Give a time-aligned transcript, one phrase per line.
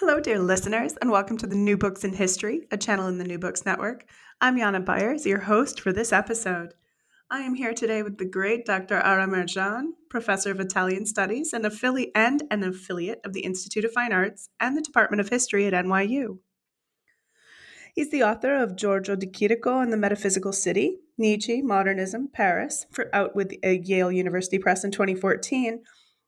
[0.00, 3.24] Hello, dear listeners, and welcome to the New Books in History, a channel in the
[3.24, 4.06] New Books Network.
[4.40, 6.72] I'm Jana Byars, your host for this episode.
[7.30, 8.94] I am here today with the great Dr.
[8.94, 13.92] Ara Merjian, professor of Italian Studies and, affili- and an affiliate of the Institute of
[13.92, 16.38] Fine Arts and the Department of History at NYU.
[17.94, 23.14] He's the author of Giorgio de Chirico and the Metaphysical City, Nietzsche, Modernism, Paris, for
[23.14, 25.82] out with uh, Yale University Press in 2014,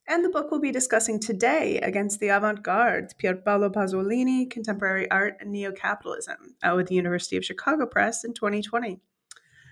[0.07, 5.11] and the book we'll be discussing today, Against the Avant Garde, Pier Paolo Pasolini, Contemporary
[5.11, 9.01] Art and Neo-Capitalism, out with the University of Chicago Press in 2020.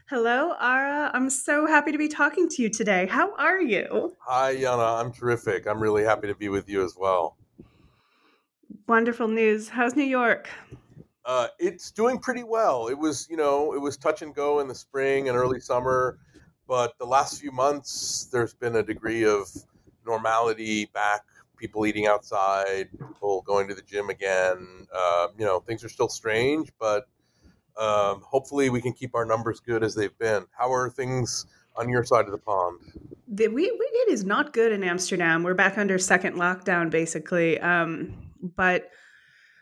[0.08, 1.10] Hello, Ara.
[1.14, 3.06] I'm so happy to be talking to you today.
[3.06, 4.16] How are you?
[4.20, 4.82] Hi, Jana.
[4.82, 5.66] I'm terrific.
[5.66, 7.36] I'm really happy to be with you as well.
[8.88, 9.68] Wonderful news.
[9.68, 10.48] How's New York?
[11.24, 12.88] Uh, it's doing pretty well.
[12.88, 16.18] It was, you know, it was touch and go in the spring and early summer,
[16.66, 19.48] but the last few months there's been a degree of
[20.06, 21.22] normality back,
[21.56, 24.86] people eating outside, people going to the gym again.
[24.94, 27.06] Uh, you know, things are still strange, but
[27.76, 30.44] um, hopefully we can keep our numbers good as they've been.
[30.56, 32.78] How are things on your side of the pond?
[33.28, 35.42] The, we, we, it is not good in Amsterdam.
[35.42, 37.60] We're back under second lockdown, basically.
[37.60, 38.90] Um, but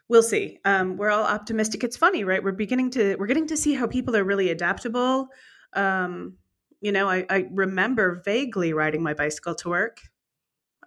[0.09, 0.59] we'll see.
[0.65, 1.85] Um, we're all optimistic.
[1.85, 2.43] It's funny, right?
[2.43, 5.29] We're beginning to we're getting to see how people are really adaptable.
[5.75, 6.39] Um,
[6.81, 10.01] you know, I, I remember vaguely riding my bicycle to work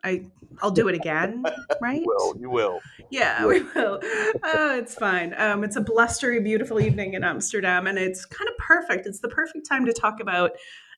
[0.03, 0.25] I
[0.61, 1.43] I'll do it again,
[1.81, 2.01] right?
[2.01, 2.79] you will you will?
[3.09, 3.99] Yeah, we will.
[4.43, 5.33] Oh, it's fine.
[5.37, 9.05] Um, it's a blustery, beautiful evening in Amsterdam, and it's kind of perfect.
[9.05, 10.51] It's the perfect time to talk about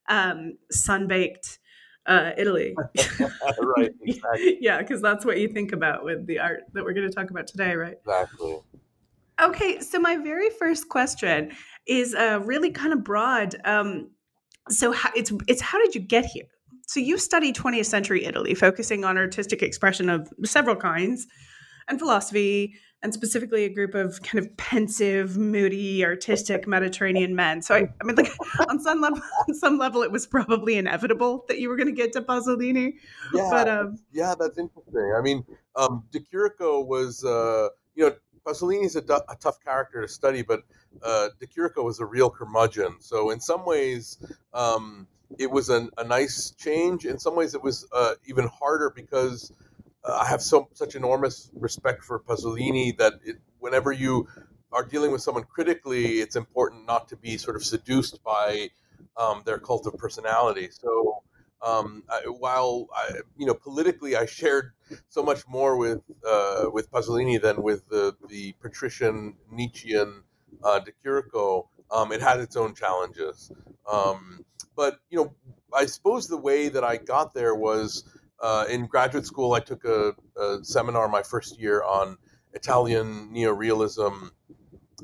[0.08, 1.58] um, sunbaked
[2.06, 2.76] uh, Italy.
[3.60, 3.92] right.
[4.02, 4.58] Exactly.
[4.62, 7.30] yeah, because that's what you think about with the art that we're going to talk
[7.30, 7.98] about today, right?
[8.00, 8.60] Exactly.
[9.42, 11.52] Okay, so my very first question
[11.88, 13.56] is uh, really kind of broad.
[13.66, 14.12] Um,
[14.70, 16.46] so how, it's it's how did you get here?
[16.88, 21.28] So you studied 20th century Italy, focusing on artistic expression of several kinds
[21.88, 27.62] and philosophy, and specifically a group of kind of pensive, moody, artistic Mediterranean men.
[27.62, 28.32] So I, I mean, like
[28.70, 31.94] on some level, on some level, it was probably inevitable that you were going to
[31.94, 32.94] get to Pasolini.
[33.34, 35.14] Yeah, but um, yeah, that's interesting.
[35.18, 35.44] I mean,
[35.76, 40.08] um, De Chirico was, uh, you know, Pasolini is a, du- a, tough character to
[40.08, 40.64] study, but
[41.02, 42.98] uh, De Chirico was a real curmudgeon.
[43.00, 44.18] So in some ways,
[44.54, 45.08] um,
[45.40, 47.06] it was an, a nice change.
[47.06, 49.52] In some ways, it was uh, even harder because
[50.04, 54.28] uh, I have so such enormous respect for Pasolini that it, whenever you
[54.72, 58.70] are dealing with someone critically, it's important not to be sort of seduced by
[59.18, 60.70] um, their cult of personality.
[60.72, 61.24] So.
[61.66, 64.74] Um, I, while I, you know politically, I shared
[65.08, 70.24] so much more with uh, with Pasolini than with the the patrician Nietzschean
[70.62, 71.68] uh, De Chirico.
[71.94, 73.52] Um, it had its own challenges.
[73.92, 74.46] Um,
[74.76, 75.36] but you know,
[75.74, 78.04] I suppose the way that I got there was
[78.42, 79.54] uh, in graduate school.
[79.54, 82.18] I took a, a, seminar my first year on
[82.54, 84.30] Italian neorealism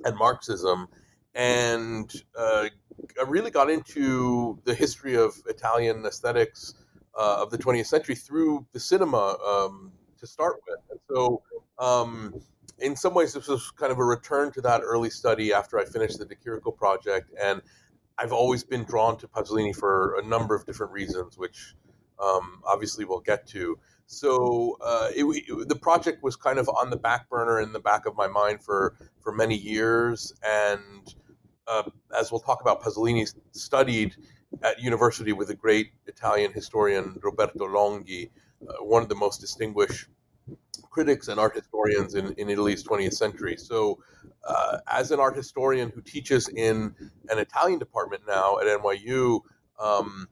[0.03, 0.87] and Marxism,
[1.33, 2.67] and uh,
[3.19, 6.73] I really got into the history of Italian aesthetics
[7.17, 10.79] uh, of the 20th century through the cinema um, to start with.
[10.91, 11.41] And so,
[11.77, 12.33] um,
[12.81, 15.85] in some ways, this was kind of a return to that early study after I
[15.85, 17.61] finished the De Chirico project, and
[18.17, 21.75] I've always been drawn to Pasolini for a number of different reasons, which
[22.21, 23.79] um, obviously we'll get to.
[24.07, 27.79] So uh, it, it, the project was kind of on the back burner in the
[27.79, 31.15] back of my mind for for many years, and
[31.67, 31.83] uh,
[32.17, 34.15] as we'll talk about, Pasolini studied
[34.63, 38.31] at university with a great Italian historian Roberto Longhi,
[38.67, 40.07] uh, one of the most distinguished
[40.89, 43.55] critics and art historians in, in Italy's 20th century.
[43.57, 43.99] So,
[44.47, 46.95] uh, as an art historian who teaches in
[47.29, 49.41] an Italian department now at NYU,
[49.79, 50.27] um,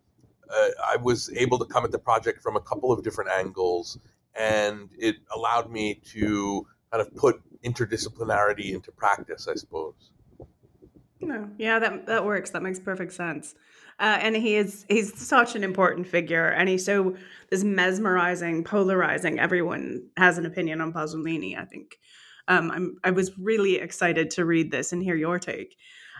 [0.49, 3.99] uh, I was able to come at the project from a couple of different angles,
[4.35, 10.11] and it allowed me to kind of put interdisciplinarity into practice, I suppose.
[11.19, 12.51] No, yeah, that that works.
[12.51, 13.55] That makes perfect sense.
[13.99, 17.15] Uh, and he is he's such an important figure, and he's so
[17.49, 19.39] this mesmerizing, polarizing.
[19.39, 21.57] Everyone has an opinion on Pasolini.
[21.57, 21.97] I think
[22.47, 25.75] um, I was really excited to read this and hear your take.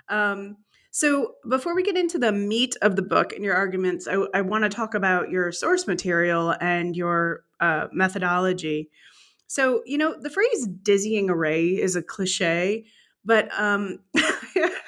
[0.09, 0.57] Um,
[0.91, 4.41] So, before we get into the meat of the book and your arguments, I, I
[4.41, 8.89] want to talk about your source material and your uh, methodology.
[9.45, 12.85] So, you know, the phrase dizzying array is a cliche,
[13.23, 13.99] but um,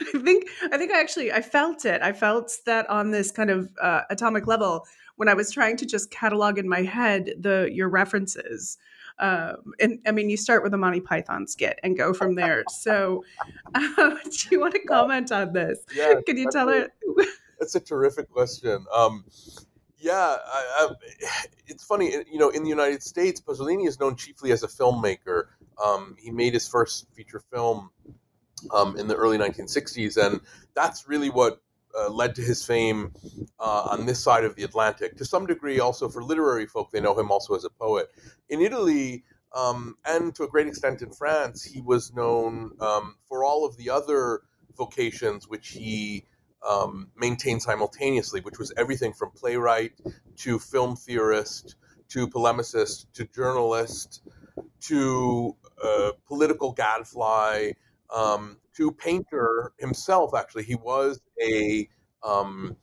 [0.15, 2.01] I think I think I actually I felt it.
[2.01, 4.85] I felt that on this kind of uh, atomic level
[5.15, 8.77] when I was trying to just catalog in my head the your references.
[9.19, 12.63] Um, and I mean, you start with a Monty Python skit and go from there.
[12.69, 13.25] So,
[13.75, 15.79] uh, do you want to comment on this?
[15.93, 16.91] Yeah, Can you tell it?
[17.59, 18.85] That's a terrific question.
[18.93, 19.25] Um,
[19.97, 20.93] yeah, I, I,
[21.67, 22.13] it's funny.
[22.31, 25.47] You know, in the United States, Pasolini is known chiefly as a filmmaker.
[25.83, 27.89] Um, he made his first feature film
[28.73, 30.41] um, in the early 1960s, and
[30.73, 31.61] that's really what
[31.97, 33.13] uh, led to his fame
[33.59, 35.17] uh, on this side of the Atlantic.
[35.17, 38.09] To some degree, also for literary folk, they know him also as a poet.
[38.49, 39.23] In Italy,
[39.55, 43.77] um, and to a great extent in France, he was known um, for all of
[43.77, 44.41] the other
[44.77, 46.25] vocations which he
[46.67, 49.93] um, maintained simultaneously, which was everything from playwright
[50.37, 51.75] to film theorist
[52.09, 54.21] to polemicist to journalist
[54.81, 57.71] to uh, political gadfly
[58.13, 60.33] um, to painter himself.
[60.35, 61.87] Actually, he was a,
[62.23, 62.75] um,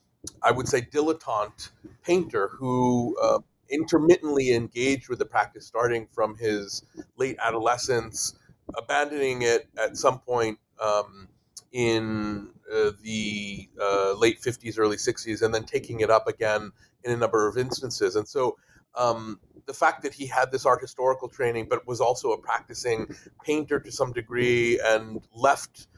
[0.43, 1.70] I would say, dilettante
[2.02, 3.38] painter who uh,
[3.70, 6.82] intermittently engaged with the practice, starting from his
[7.17, 8.34] late adolescence,
[8.76, 11.29] abandoning it at some point um,
[11.72, 16.72] in uh, the uh, late 50s, early 60s, and then taking it up again
[17.05, 18.17] in a number of instances.
[18.17, 18.56] And so
[18.94, 23.14] um, the fact that he had this art historical training, but was also a practicing
[23.44, 25.88] painter to some degree, and left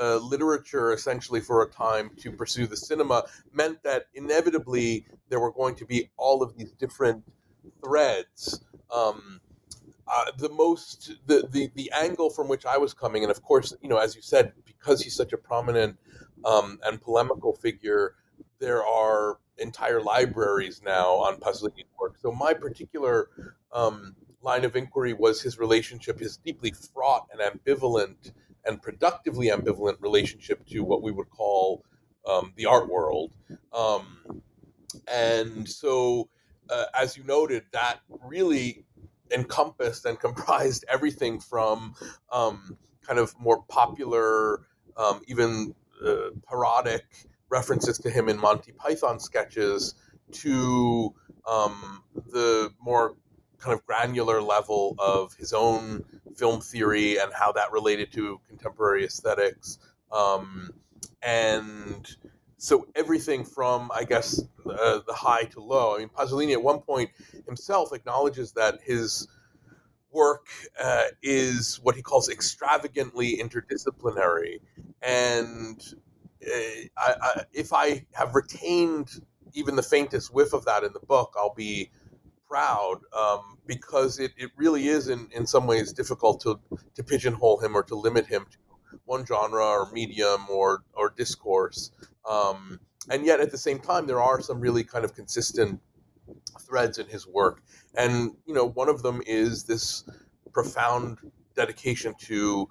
[0.00, 5.52] uh, literature essentially for a time to pursue the cinema, meant that inevitably there were
[5.52, 7.22] going to be all of these different
[7.84, 8.64] threads.
[8.94, 9.40] Um,
[10.08, 13.74] uh, the most the, the the angle from which I was coming, and of course,
[13.82, 15.98] you know, as you said, because he's such a prominent
[16.44, 18.14] um, and polemical figure,
[18.58, 22.16] there are entire libraries now on Pasolini's work.
[22.18, 23.28] So my particular
[23.72, 28.32] um, line of inquiry was his relationship, his deeply fraught and ambivalent
[28.64, 31.84] and productively ambivalent relationship to what we would call
[32.26, 33.32] um, the art world.
[33.72, 34.42] Um,
[35.06, 36.28] and so,
[36.68, 38.84] uh, as you noted, that really
[39.32, 41.94] encompassed and comprised everything from
[42.32, 42.76] um,
[43.06, 44.62] kind of more popular,
[44.96, 45.74] um, even
[46.04, 47.04] uh, parodic
[47.50, 49.94] references to him in Monty Python sketches
[50.32, 51.14] to
[51.46, 52.02] um,
[52.32, 53.16] the more
[53.58, 56.04] kind of granular level of his own
[56.36, 59.78] film theory and how that related to contemporary aesthetics.
[60.12, 60.70] Um,
[61.22, 62.06] and
[62.58, 65.94] so everything from, I guess, uh, the high to low.
[65.94, 67.10] I mean, Pasolini at one point
[67.46, 69.28] himself acknowledges that his
[70.10, 70.46] work
[70.82, 74.60] uh, is what he calls extravagantly interdisciplinary.
[75.02, 75.82] And
[76.96, 79.10] I, if I have retained
[79.54, 81.90] even the faintest whiff of that in the book, I'll be
[82.48, 86.60] proud um, because it, it really is in, in some ways difficult to,
[86.94, 88.58] to pigeonhole him or to limit him to
[89.04, 91.90] one genre or medium or, or discourse.
[92.28, 92.80] Um,
[93.10, 95.80] and yet at the same time, there are some really kind of consistent
[96.60, 97.62] threads in his work.
[97.96, 100.04] And, you know, one of them is this
[100.52, 101.18] profound
[101.54, 102.68] dedication to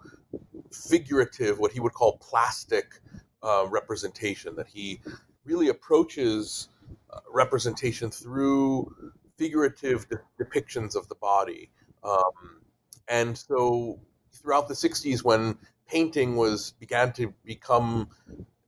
[0.72, 3.00] figurative, what he would call plastic
[3.46, 5.00] uh, representation, that he
[5.46, 6.68] really approaches
[7.14, 8.94] uh, representation through
[9.38, 11.70] figurative de- depictions of the body.
[12.04, 12.62] Um,
[13.08, 14.00] and so
[14.34, 18.10] throughout the 60s, when painting was began to become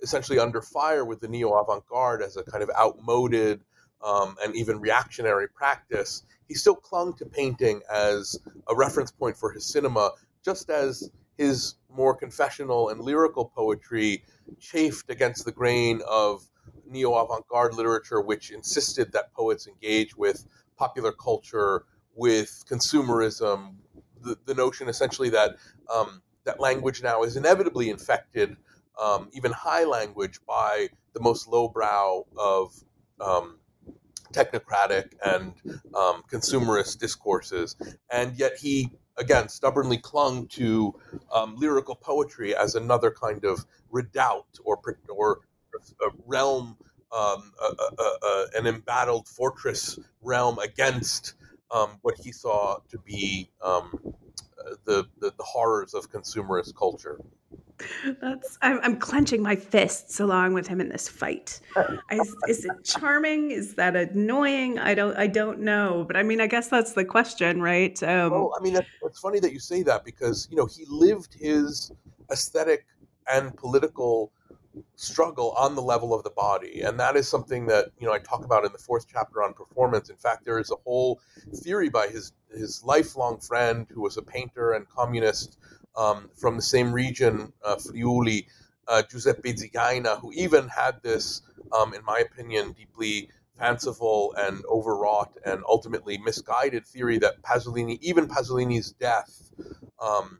[0.01, 3.61] essentially under fire with the neo avant-garde as a kind of outmoded
[4.03, 9.51] um, and even reactionary practice, he still clung to painting as a reference point for
[9.51, 10.11] his cinema,
[10.45, 14.23] just as his more confessional and lyrical poetry
[14.59, 16.43] chafed against the grain of
[16.85, 20.45] neo avant garde literature, which insisted that poets engage with
[20.77, 23.75] popular culture, with consumerism,
[24.21, 25.55] the, the notion essentially that
[25.93, 28.55] um, that language now is inevitably infected,
[29.01, 32.73] um, even high language, by the most lowbrow of
[33.19, 33.59] um,
[34.33, 35.53] technocratic and
[35.93, 37.75] um, consumerist discourses.
[38.11, 40.93] And yet he again stubbornly clung to
[41.33, 45.41] um, lyrical poetry as another kind of redoubt or or
[46.01, 46.77] a realm,
[47.15, 51.35] um, a, a, a, an embattled fortress realm against
[51.71, 53.99] um, what he saw to be um,
[54.85, 57.19] the, the, the horrors of consumerist culture.
[58.21, 61.59] That's I'm, I'm, clenching my fists along with him in this fight.
[62.11, 63.51] Is, is, it charming?
[63.51, 64.79] Is that annoying?
[64.79, 68.01] I don't I don't know, but I mean I guess that's the question, right?
[68.01, 71.35] Um, well, I mean it's funny that you say that because you know he lived
[71.39, 71.91] his
[72.31, 72.85] aesthetic
[73.31, 74.31] and political
[74.95, 78.19] struggle on the level of the body and that is something that you know i
[78.19, 81.19] talk about in the fourth chapter on performance in fact there is a whole
[81.63, 85.57] theory by his his lifelong friend who was a painter and communist
[85.97, 88.47] um, from the same region uh, friuli
[88.87, 91.41] uh, giuseppe zigaina who even had this
[91.77, 98.27] um, in my opinion deeply fanciful and overwrought and ultimately misguided theory that pasolini even
[98.27, 99.51] pasolini's death
[99.99, 100.37] um,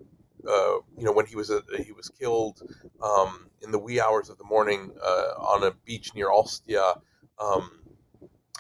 [0.47, 2.61] uh, you know, when he was a, he was killed
[3.03, 6.93] um, in the wee hours of the morning uh, on a beach near Ostia,
[7.39, 7.71] um,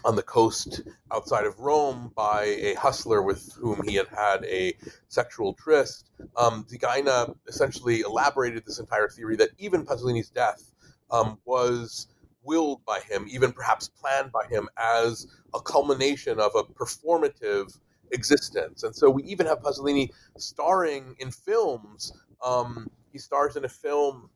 [0.05, 4.73] on the coast outside of Rome, by a hustler with whom he had had a
[5.07, 6.11] sexual tryst.
[6.35, 10.71] Um, Zigaina essentially elaborated this entire theory that even Pasolini's death
[11.11, 12.07] um, was
[12.43, 17.77] willed by him, even perhaps planned by him, as a culmination of a performative
[18.11, 18.83] existence.
[18.83, 22.13] And so we even have Pasolini starring in films.
[22.43, 24.29] Um, he stars in a film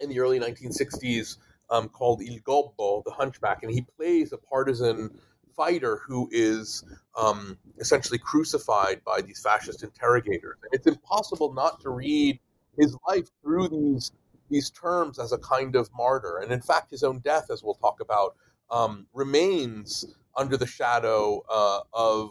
[0.00, 1.36] in the early 1960s
[1.70, 5.10] um, called Il Gobbo, The Hunchback, and he plays a partisan
[5.56, 6.84] fighter who is
[7.16, 10.56] um, essentially crucified by these fascist interrogators.
[10.62, 12.38] And it's impossible not to read
[12.78, 14.12] his life through these
[14.50, 16.38] these terms as a kind of martyr.
[16.38, 18.34] And in fact, his own death, as we'll talk about,
[18.70, 22.30] um, remains under the shadow uh, of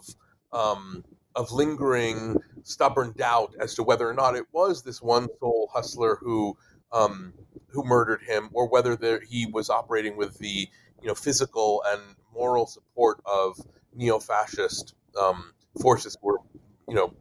[0.52, 1.04] um,
[1.36, 6.18] of lingering, stubborn doubt as to whether or not it was this one sole hustler
[6.20, 6.58] who
[6.92, 7.34] um,
[7.70, 10.68] who murdered him, or whether there, he was operating with the
[11.02, 12.02] you know physical and
[12.34, 13.60] moral support of
[13.94, 16.40] neo-fascist um, forces who were
[16.88, 17.14] you know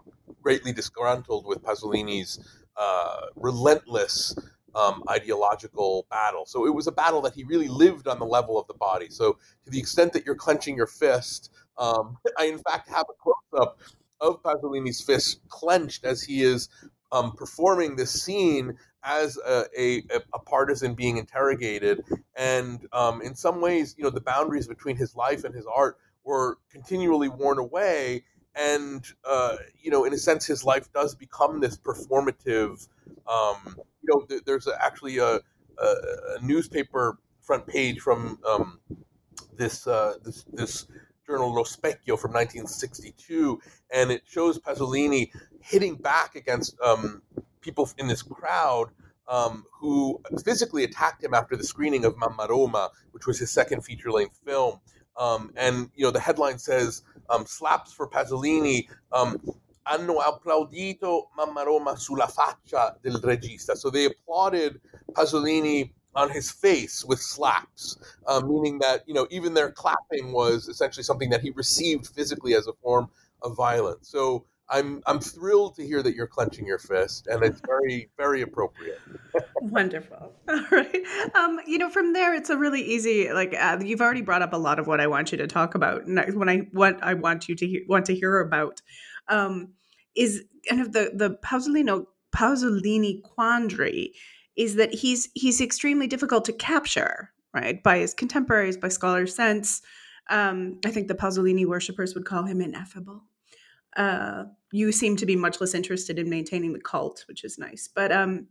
[0.42, 2.38] greatly disgruntled with Pasolini's
[2.76, 4.36] uh, relentless
[4.74, 6.44] um, ideological battle.
[6.44, 9.08] So it was a battle that he really lived on the level of the body.
[9.08, 13.22] So to the extent that you're clenching your fist um, I, in fact, have a
[13.22, 13.80] close up
[14.20, 16.68] of Pasolini's fist clenched as he is
[17.12, 20.02] um, performing this scene as a, a,
[20.34, 22.02] a, partisan being interrogated.
[22.34, 25.96] And um, in some ways, you know, the boundaries between his life and his art
[26.24, 28.24] were continually worn away.
[28.56, 32.88] And, uh, you know, in a sense, his life does become this performative.
[33.28, 35.36] Um, you know, th- there's a, actually a,
[35.78, 35.94] a,
[36.42, 38.80] newspaper front page from um,
[39.56, 40.86] this, uh, this, this
[41.26, 43.60] journal Lo Specchio from 1962,
[43.92, 47.22] and it shows Pasolini hitting back against um,
[47.66, 48.88] people in this crowd
[49.28, 53.82] um, who physically attacked him after the screening of Mamma Roma, which was his second
[53.82, 54.80] feature-length film.
[55.18, 59.40] Um, and you know the headline says um, "Slaps for Pasolini." Um,
[59.86, 63.76] hanno applaudito Mamma Roma sulla faccia del regista.
[63.76, 64.80] So they applauded
[65.12, 67.96] Pasolini on his face with slaps,
[68.26, 72.54] uh, meaning that you know even their clapping was essentially something that he received physically
[72.54, 73.08] as a form
[73.42, 74.08] of violence.
[74.08, 78.42] So I'm I'm thrilled to hear that you're clenching your fist, and it's very very
[78.42, 79.00] appropriate.
[79.60, 80.32] Wonderful.
[80.48, 81.02] All right.
[81.34, 83.32] Um, you know, from there, it's a really easy.
[83.32, 85.74] Like uh, you've already brought up a lot of what I want you to talk
[85.74, 86.08] about.
[86.08, 88.82] Next, when I what I want you to he- want to hear about
[89.28, 89.74] um,
[90.16, 94.14] is kind of the the Pasolino Pasolini quandary
[94.56, 99.82] is that he's he's extremely difficult to capture, right, by his contemporaries, by scholar sense.
[100.28, 103.22] Um, I think the Pasolini worshippers would call him ineffable.
[103.96, 107.88] Uh, you seem to be much less interested in maintaining the cult, which is nice.
[107.92, 108.48] But um,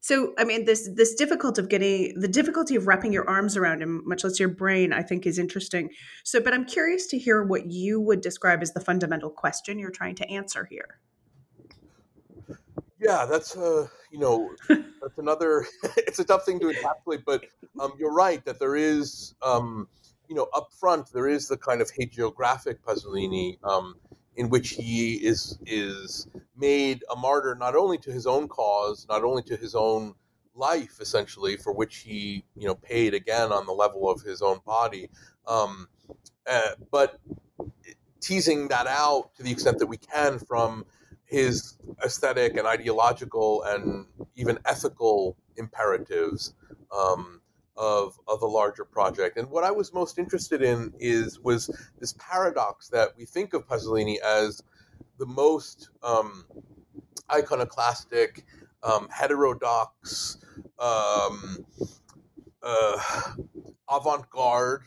[0.00, 3.82] so I mean, this this difficult of getting the difficulty of wrapping your arms around
[3.82, 5.90] him, much less your brain, I think is interesting.
[6.24, 9.92] So, but I'm curious to hear what you would describe as the fundamental question you're
[9.92, 10.98] trying to answer here.
[12.98, 15.66] Yeah, that's uh, you know, that's another.
[15.96, 17.44] it's a tough thing to encapsulate, but
[17.78, 19.86] um, you're right that there is, um,
[20.28, 23.94] you know, up front there is the kind of hagiographic Pasolini um,
[24.36, 29.24] in which he is is made a martyr not only to his own cause, not
[29.24, 30.14] only to his own
[30.54, 34.60] life, essentially, for which he you know paid again on the level of his own
[34.64, 35.08] body,
[35.46, 35.88] um,
[36.48, 37.20] uh, but
[38.20, 40.86] teasing that out to the extent that we can from
[41.24, 46.54] his aesthetic and ideological and even ethical imperatives
[46.96, 47.40] um,
[47.76, 49.36] of of the larger project.
[49.36, 53.66] And what I was most interested in is was this paradox that we think of
[53.66, 54.62] Pasolini as
[55.18, 56.44] the most um,
[57.32, 58.44] iconoclastic,
[58.82, 60.38] um, heterodox,
[60.78, 61.64] um,
[62.62, 62.98] uh,
[63.90, 64.82] avant-garde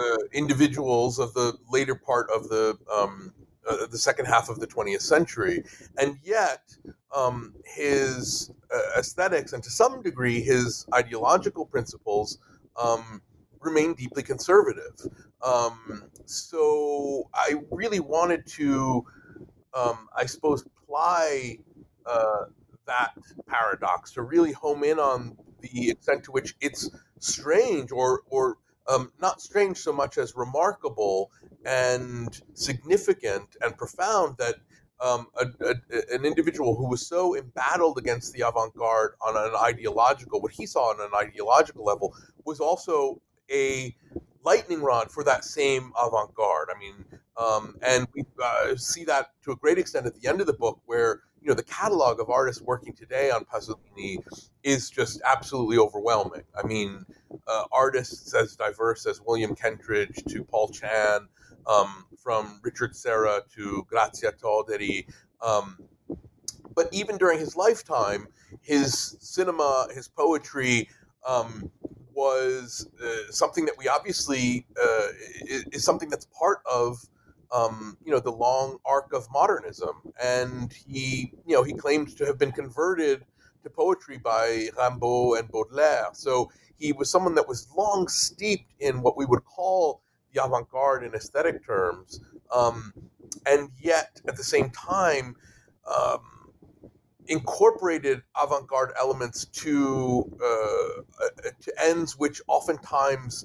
[0.00, 3.32] uh, individuals of the later part of the um,
[3.68, 5.64] uh, the second half of the 20th century.
[5.98, 6.62] And yet,
[7.14, 12.38] um, his uh, aesthetics and to some degree his ideological principles
[12.76, 13.22] um,
[13.60, 14.94] remain deeply conservative.
[15.42, 19.04] Um, so I really wanted to,
[19.74, 21.58] um, I suppose, ply
[22.06, 22.44] uh,
[22.86, 23.14] that
[23.46, 28.56] paradox to really home in on the extent to which it's strange or or
[28.88, 31.30] um, not strange so much as remarkable
[31.66, 34.56] and significant and profound that
[35.00, 35.74] um, a, a,
[36.14, 40.90] an individual who was so embattled against the avant-garde on an ideological, what he saw
[40.90, 42.14] on an ideological level,
[42.44, 43.94] was also a
[44.44, 46.68] lightning rod for that same avant-garde.
[46.74, 47.04] I mean,
[47.36, 50.52] um, and we uh, see that to a great extent at the end of the
[50.52, 54.18] book, where you know the catalog of artists working today on Pasolini
[54.64, 56.42] is just absolutely overwhelming.
[56.56, 57.04] I mean,
[57.46, 61.28] uh, artists as diverse as William Kentridge to Paul Chan,
[61.68, 65.06] um, from Richard Serra to Grazia Toderi.
[65.40, 65.78] Um,
[66.74, 68.28] but even during his lifetime,
[68.62, 70.88] his cinema, his poetry
[71.26, 71.70] um,
[72.14, 75.08] was uh, something that we obviously uh,
[75.42, 76.98] is, is, something that's part of
[77.52, 82.26] um, you know the long arc of modernism, and he you know he claims to
[82.26, 83.24] have been converted
[83.62, 86.08] to poetry by Rimbaud and Baudelaire.
[86.12, 90.00] So he was someone that was long steeped in what we would call
[90.32, 92.20] the avant-garde in aesthetic terms,
[92.52, 92.92] um,
[93.46, 95.36] and yet at the same time
[95.86, 96.20] um,
[97.26, 103.44] incorporated avant-garde elements to uh, uh, to ends which oftentimes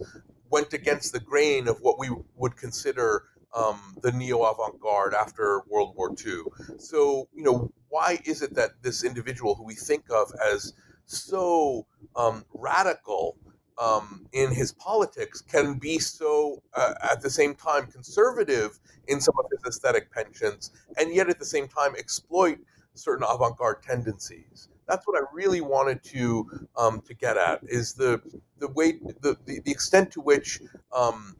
[0.49, 3.23] went against the grain of what we would consider
[3.55, 6.43] um, the neo avant-garde after World War II.
[6.77, 10.73] So you know why is it that this individual who we think of as
[11.05, 11.85] so
[12.15, 13.37] um, radical
[13.77, 19.35] um, in his politics can be so uh, at the same time conservative in some
[19.39, 22.57] of his aesthetic penchants and yet at the same time exploit
[22.93, 24.69] certain avant-garde tendencies.
[24.87, 28.21] That's what i really wanted to um, to get at is the
[28.59, 30.61] the way the, the, extent to which
[30.95, 31.35] um,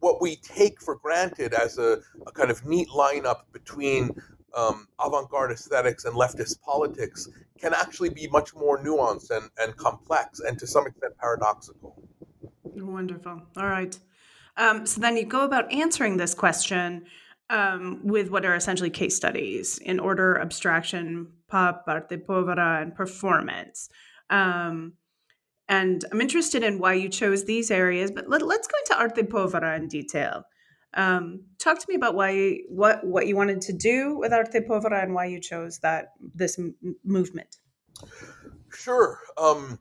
[0.00, 4.10] what we take for granted as a, a kind of neat lineup between
[4.56, 7.28] um, avant-garde aesthetics and leftist politics
[7.58, 12.02] can actually be much more nuanced and, and complex and to some extent paradoxical.
[12.62, 13.42] Wonderful.
[13.56, 13.98] All right.
[14.56, 17.04] Um, so then you go about answering this question
[17.48, 23.88] um, with what are essentially case studies in order, abstraction, pop, arte povera, and performance.
[24.30, 24.94] Um,
[25.68, 29.22] and I'm interested in why you chose these areas, but let, us go into arte
[29.24, 30.44] povera in detail.
[30.94, 35.02] Um, talk to me about why what what you wanted to do with Arte Povera
[35.02, 36.74] and why you chose that this m-
[37.04, 37.58] movement.
[38.72, 39.18] Sure.
[39.36, 39.78] Um,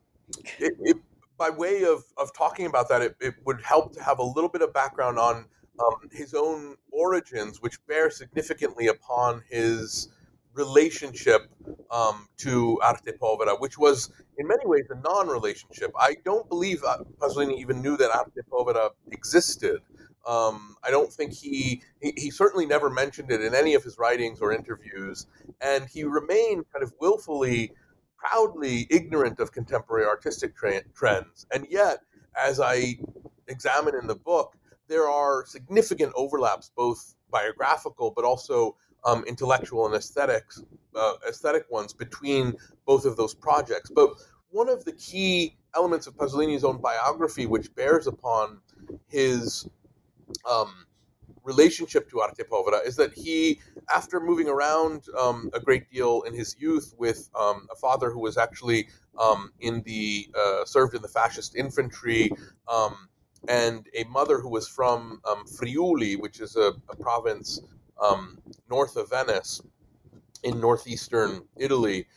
[0.59, 0.97] it, it,
[1.37, 4.49] by way of, of talking about that, it, it would help to have a little
[4.49, 5.45] bit of background on
[5.79, 10.09] um, his own origins, which bear significantly upon his
[10.53, 11.49] relationship
[11.91, 15.91] um, to Arte Povera, which was in many ways a non-relationship.
[15.97, 19.79] I don't believe uh, Pasolini even knew that Arte Povera existed.
[20.27, 23.97] Um, I don't think he, he, he certainly never mentioned it in any of his
[23.97, 25.27] writings or interviews,
[25.61, 27.71] and he remained kind of willfully,
[28.17, 31.47] proudly ignorant of contemporary artistic tra- trends.
[31.53, 31.99] And yet,
[32.37, 32.99] as I
[33.47, 34.55] examine in the book,
[34.87, 40.61] there are significant overlaps, both biographical but also um, intellectual and aesthetics,
[40.95, 42.53] uh, aesthetic ones between
[42.85, 43.89] both of those projects.
[43.89, 44.09] But
[44.49, 48.59] one of the key elements of Pasolini's own biography, which bears upon
[49.07, 49.67] his
[50.49, 50.85] um,
[51.43, 53.59] relationship to Arte Povera is that he,
[53.93, 58.19] after moving around um, a great deal in his youth with um, a father who
[58.19, 58.87] was actually
[59.17, 62.31] um, in the uh, served in the fascist infantry,
[62.67, 63.09] um,
[63.47, 67.61] and a mother who was from um, Friuli, which is a, a province
[68.69, 69.61] north of Venice
[70.43, 72.07] in northeastern Italy.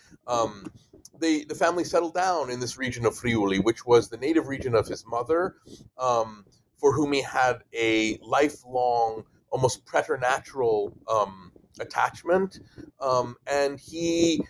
[1.18, 4.74] They, the family settled down in this region of Friuli, which was the native region
[4.74, 5.56] of his mother.
[5.96, 6.44] Um,
[6.82, 12.58] for whom he had a lifelong, almost preternatural um, attachment.
[13.00, 14.42] Um, and he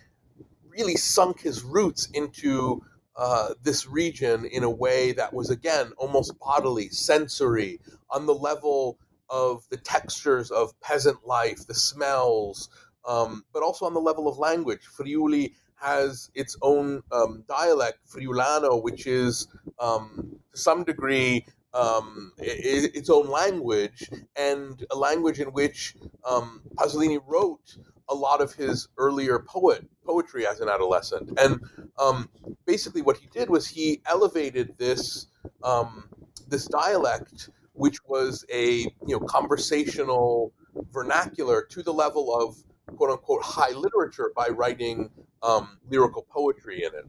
[0.67, 2.81] really sunk his roots into
[3.15, 8.97] uh, this region in a way that was, again, almost bodily, sensory, on the level
[9.29, 12.67] of the textures of peasant life, the smells,
[13.07, 14.81] um, but also on the level of language.
[14.97, 19.47] Friuli has its own um, dialect, Friulano, which is
[19.79, 27.19] um, to some degree um, its own language and a language in which um, Pasolini
[27.25, 27.77] wrote
[28.09, 31.31] a lot of his earlier poet poetry as an adolescent.
[31.39, 31.61] And
[31.97, 32.29] um,
[32.65, 35.27] basically, what he did was he elevated this
[35.63, 36.09] um,
[36.47, 40.53] this dialect, which was a you know conversational
[40.91, 42.57] vernacular, to the level of
[42.97, 45.09] quote unquote high literature by writing
[45.41, 47.05] um, lyrical poetry in it.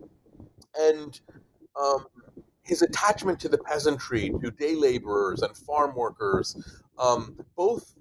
[0.77, 1.21] And
[1.81, 2.07] um,
[2.65, 6.57] his attachment to the peasantry, to day laborers and farm workers,
[6.99, 7.95] um, both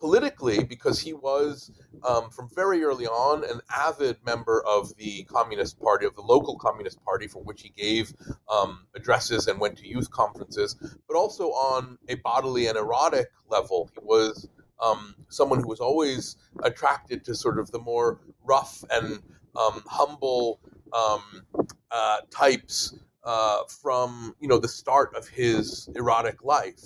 [0.00, 1.72] politically because he was
[2.08, 6.56] um, from very early on an avid member of the Communist Party, of the local
[6.56, 8.12] Communist Party, for which he gave
[8.48, 10.76] um, addresses and went to youth conferences,
[11.08, 13.90] but also on a bodily and erotic level.
[13.92, 14.48] He was
[14.80, 19.20] um, someone who was always attracted to sort of the more rough and
[19.56, 20.60] um, humble
[20.92, 21.42] um,
[21.90, 26.80] uh, types uh, from you know the start of his erotic life.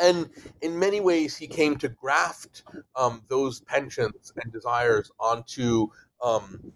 [0.00, 0.30] And
[0.62, 2.62] in many ways, he came to graft
[2.94, 5.88] um, those penchants and desires onto
[6.22, 6.72] um,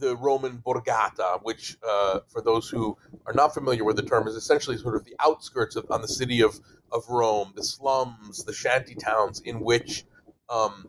[0.00, 2.96] the Roman borgata, which, uh, for those who
[3.26, 6.08] are not familiar with the term, is essentially sort of the outskirts of on the
[6.08, 6.60] city of,
[6.92, 10.04] of Rome, the slums, the shanty towns in which
[10.50, 10.86] um,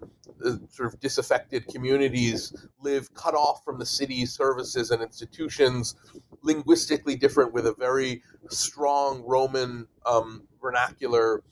[0.70, 5.96] sort of disaffected communities live cut off from the city's services and institutions,
[6.42, 11.44] linguistically different with a very strong Roman um, vernacular.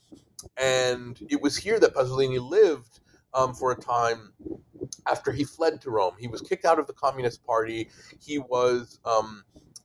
[0.56, 3.00] And it was here that Pasolini lived
[3.32, 4.32] um, for a time
[5.06, 6.14] after he fled to Rome.
[6.18, 7.90] He was kicked out of the Communist Party.
[8.18, 9.44] He was um,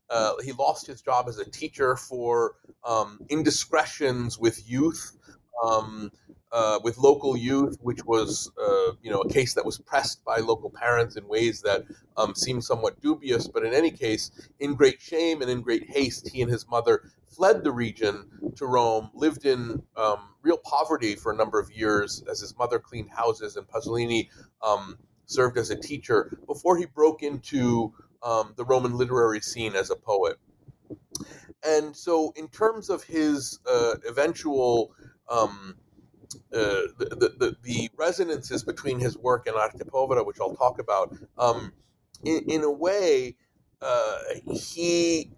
[0.10, 5.18] uh, he lost his job as a teacher for um, indiscretions with youth.
[5.64, 6.12] Um,
[6.52, 10.38] uh, with local youth, which was uh, you know a case that was pressed by
[10.38, 11.84] local parents in ways that
[12.18, 13.48] um, seemed somewhat dubious.
[13.48, 17.12] But in any case, in great shame and in great haste, he and his mother
[17.36, 22.24] fled the region to Rome, lived in um, real poverty for a number of years
[22.30, 24.30] as his mother cleaned houses, and Pasolini
[24.62, 29.90] um, served as a teacher before he broke into um, the Roman literary scene as
[29.90, 30.38] a poet.
[31.66, 34.94] And so, in terms of his uh, eventual
[35.30, 35.76] um,
[36.54, 41.16] uh, the, the, the, resonances between his work and Arte Povera, which I'll talk about,
[41.38, 41.74] um,
[42.24, 43.36] in, in, a way,
[43.82, 44.18] uh,
[44.52, 45.32] he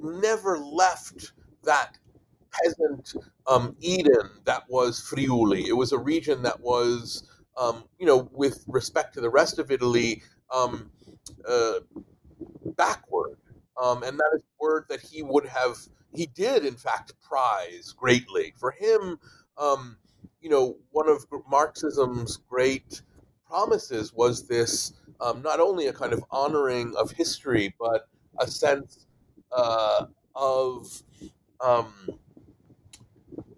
[0.00, 1.32] never left
[1.64, 1.98] that
[2.62, 3.14] peasant
[3.46, 5.66] um, Eden that was Friuli.
[5.66, 9.70] It was a region that was, um, you know, with respect to the rest of
[9.70, 10.22] Italy,
[10.54, 10.90] um,
[11.48, 11.80] uh,
[12.76, 13.36] backward.
[13.80, 15.76] Um, and that is a word that he would have,
[16.12, 18.54] he did in fact prize greatly.
[18.56, 19.18] For him,
[19.58, 19.96] um,
[20.44, 23.00] you know, one of Marxism's great
[23.48, 29.06] promises was this um, not only a kind of honoring of history, but a sense
[29.52, 30.04] uh,
[30.34, 31.02] of
[31.62, 31.94] um,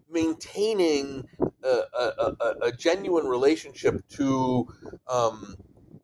[0.08, 1.26] maintaining
[1.64, 4.68] a, a, a, genuine relationship to
[5.08, 5.56] um,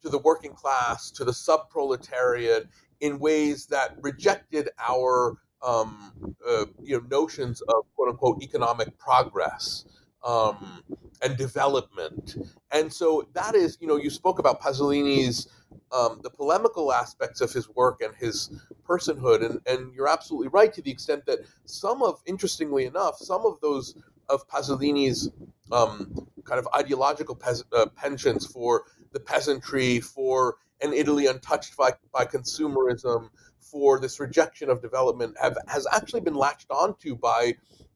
[0.02, 2.66] to the working class, to the subproletariat,
[3.00, 9.84] in ways that rejected our um, uh, you know notions of quote unquote economic progress
[10.24, 10.82] um,
[11.22, 12.37] and development.
[12.70, 15.48] And so that is, you know, you spoke about Pasolini's
[15.92, 18.50] um, the polemical aspects of his work and his
[18.88, 23.44] personhood, and, and you're absolutely right to the extent that some of, interestingly enough, some
[23.44, 23.94] of those
[24.28, 25.30] of Pasolini's
[25.70, 31.92] um, kind of ideological pes- uh, penchants for the peasantry, for an Italy untouched by,
[32.12, 33.28] by consumerism,
[33.61, 37.54] for this rejection of development, have has actually been latched onto by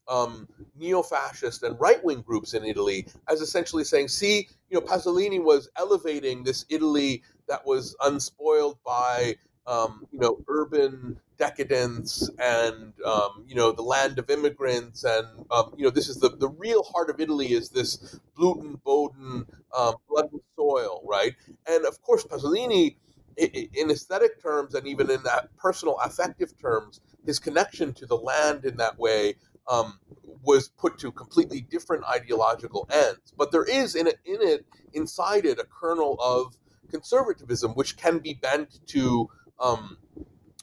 [0.08, 5.68] um, neo-fascist and right-wing groups in Italy as essentially saying, see, you know, Pasolini was
[5.76, 13.54] elevating this Italy that was unspoiled by, um, you know, urban decadence and, um, you
[13.54, 15.04] know, the land of immigrants.
[15.04, 18.82] And, um, you know, this is the, the real heart of Italy is this Bluten,
[18.82, 21.34] Boden, um, blood and soil, right?
[21.68, 22.96] And of course, Pasolini,
[23.36, 28.64] in aesthetic terms and even in that personal affective terms, his connection to the land
[28.64, 29.34] in that way
[29.68, 29.98] um,
[30.42, 33.32] was put to completely different ideological ends.
[33.36, 36.56] But there is in it, in it, inside it, a kernel of
[36.90, 39.98] conservatism, which can be bent to um,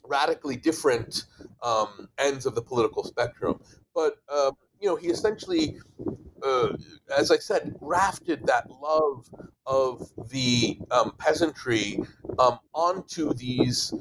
[0.06, 1.26] radically different
[1.62, 3.60] um, ends of the political spectrum.
[3.94, 5.78] But uh, you know, he essentially,
[6.42, 6.70] uh,
[7.16, 9.30] as I said, grafted that love
[9.66, 12.00] of the um, peasantry
[12.38, 13.94] um, onto these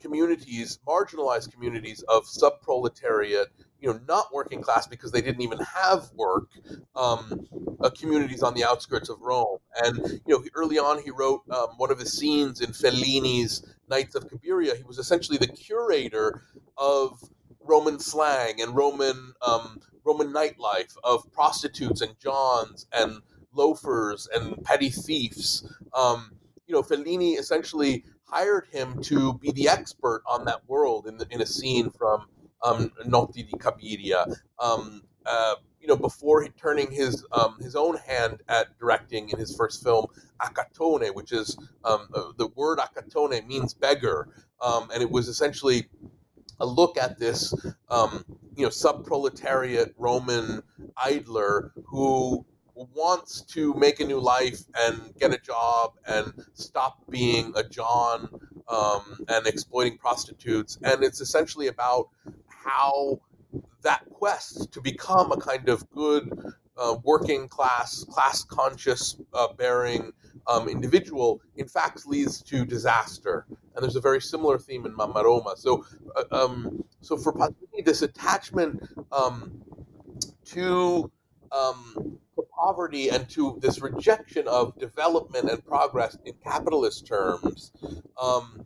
[0.00, 3.46] communities, marginalized communities of subproletariat
[3.80, 6.48] you know not working class because they didn't even have work
[6.94, 7.46] um,
[7.80, 9.58] uh, communities on the outskirts of Rome.
[9.84, 14.14] And you know, early on, he wrote um, one of his scenes in Fellini's Nights
[14.14, 14.76] of Cabiria.
[14.76, 16.42] He was essentially the curator
[16.76, 17.20] of
[17.60, 23.20] Roman slang and Roman um, Roman nightlife of prostitutes and johns and
[23.52, 25.68] loafers and petty thieves.
[25.92, 26.32] Um,
[26.66, 31.26] you know, Fellini essentially hired him to be the expert on that world in, the,
[31.30, 32.26] in a scene from
[32.62, 34.26] um, Notti di Cabiria.
[34.58, 39.56] Um, uh, you know, before turning his um, his own hand at directing in his
[39.56, 40.06] first film,
[40.40, 44.28] Accattone, which is um, uh, the word Accattone means beggar,
[44.60, 45.88] um, and it was essentially
[46.58, 47.54] a look at this,
[47.88, 48.24] um,
[48.56, 50.62] you know, subproletariat Roman
[50.96, 57.52] idler who wants to make a new life and get a job and stop being
[57.56, 58.28] a John
[58.68, 60.78] um, and exploiting prostitutes.
[60.82, 62.08] And it's essentially about
[62.66, 63.20] how
[63.82, 66.30] that quest to become a kind of good
[66.76, 70.12] uh, working class, class conscious uh, bearing
[70.48, 73.46] um, individual, in fact, leads to disaster.
[73.74, 75.54] And there's a very similar theme in Mamma Roma.
[75.56, 79.62] So, uh, um, so for Pasolini, this attachment um,
[80.46, 81.10] to
[81.52, 82.18] um,
[82.56, 87.72] poverty and to this rejection of development and progress in capitalist terms
[88.20, 88.64] um,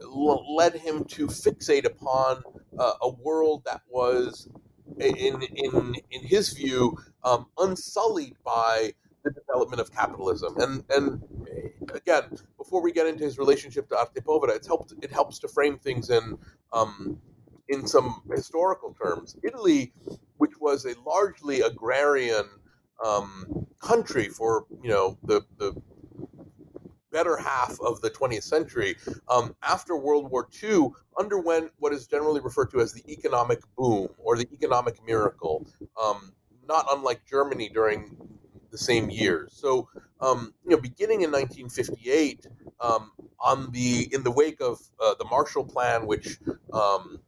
[0.00, 2.42] led him to fixate upon
[2.78, 4.48] uh, a world that was,
[4.98, 8.92] in in in his view, um, unsullied by
[9.24, 10.54] the development of capitalism.
[10.58, 11.22] And and
[11.94, 12.24] again,
[12.58, 15.78] before we get into his relationship to Arte Povera, it's helped it helps to frame
[15.78, 16.38] things in
[16.72, 17.20] um,
[17.68, 19.36] in some historical terms.
[19.42, 19.92] Italy,
[20.36, 22.44] which was a largely agrarian
[23.04, 25.74] um, country for you know the the
[27.14, 28.96] better half of the 20th century,
[29.28, 34.08] um, after World War II, underwent what is generally referred to as the economic boom
[34.18, 35.64] or the economic miracle,
[36.02, 36.32] um,
[36.68, 38.16] not unlike Germany during
[38.72, 39.52] the same years.
[39.54, 39.88] So,
[40.20, 42.48] um, you know, beginning in 1958,
[42.80, 46.38] um, on the in the wake of uh, the Marshall Plan, which
[46.72, 47.20] um,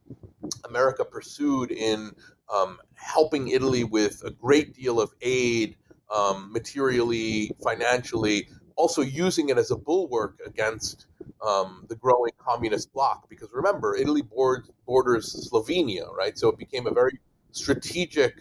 [0.67, 2.11] America pursued in
[2.53, 5.77] um, helping Italy with a great deal of aid,
[6.13, 11.07] um, materially, financially, also using it as a bulwark against
[11.45, 13.27] um, the growing communist bloc.
[13.29, 16.37] Because remember, Italy borders Slovenia, right?
[16.37, 17.19] So it became a very
[17.51, 18.35] strategic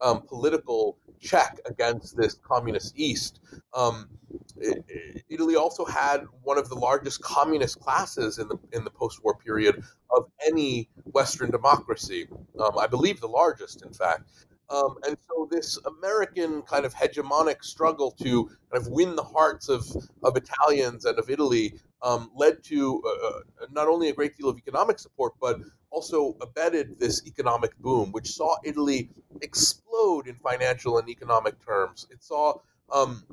[0.00, 3.40] um, political check against this communist East.
[3.72, 4.08] Um,
[5.28, 9.82] Italy also had one of the largest communist classes in the in the post-war period
[10.10, 12.26] of any Western democracy.
[12.58, 14.28] Um, I believe the largest, in fact.
[14.70, 19.68] Um, and so this American kind of hegemonic struggle to kind of win the hearts
[19.68, 19.84] of,
[20.22, 24.48] of Italians and of Italy um, led to uh, uh, not only a great deal
[24.48, 29.10] of economic support, but also abetted this economic boom, which saw Italy
[29.42, 32.06] explode in financial and economic terms.
[32.10, 32.58] It saw,
[32.90, 33.24] um,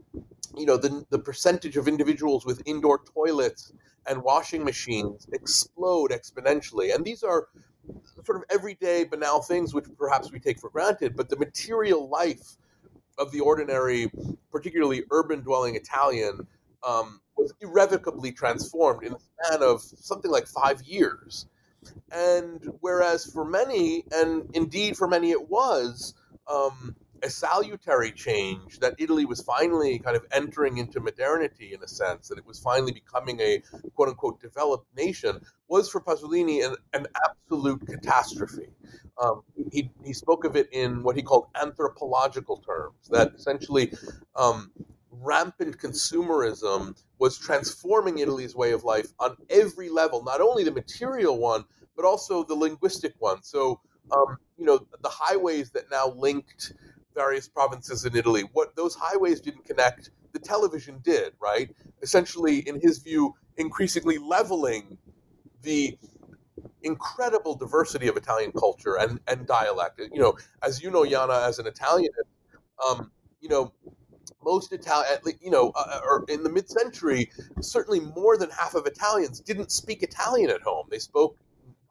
[0.55, 3.73] you know, the, the percentage of individuals with indoor toilets
[4.07, 6.93] and washing machines explode exponentially.
[6.93, 7.47] And these are
[8.25, 12.57] sort of everyday banal things which perhaps we take for granted, but the material life
[13.17, 14.11] of the ordinary,
[14.51, 16.47] particularly urban dwelling Italian,
[16.83, 21.47] um, was irrevocably transformed in the span of something like five years.
[22.11, 26.13] And whereas for many, and indeed for many it was,
[26.47, 31.87] um, a salutary change that Italy was finally kind of entering into modernity in a
[31.87, 33.61] sense, that it was finally becoming a
[33.95, 38.69] quote unquote developed nation, was for Pasolini an, an absolute catastrophe.
[39.21, 43.93] Um, he, he spoke of it in what he called anthropological terms, that essentially
[44.35, 44.71] um,
[45.11, 51.37] rampant consumerism was transforming Italy's way of life on every level, not only the material
[51.37, 53.43] one, but also the linguistic one.
[53.43, 53.79] So,
[54.11, 56.73] um, you know, the highways that now linked
[57.13, 58.43] various provinces in Italy.
[58.53, 61.73] What those highways didn't connect, the television did, right?
[62.01, 64.97] Essentially, in his view, increasingly leveling
[65.61, 65.97] the
[66.83, 69.99] incredible diversity of Italian culture and, and dialect.
[70.11, 72.11] You know, as you know, Jana, as an Italian,
[72.89, 73.73] um, you know,
[74.43, 79.39] most Italian, you know, uh, or in the mid-century, certainly more than half of Italians
[79.39, 80.87] didn't speak Italian at home.
[80.89, 81.37] They spoke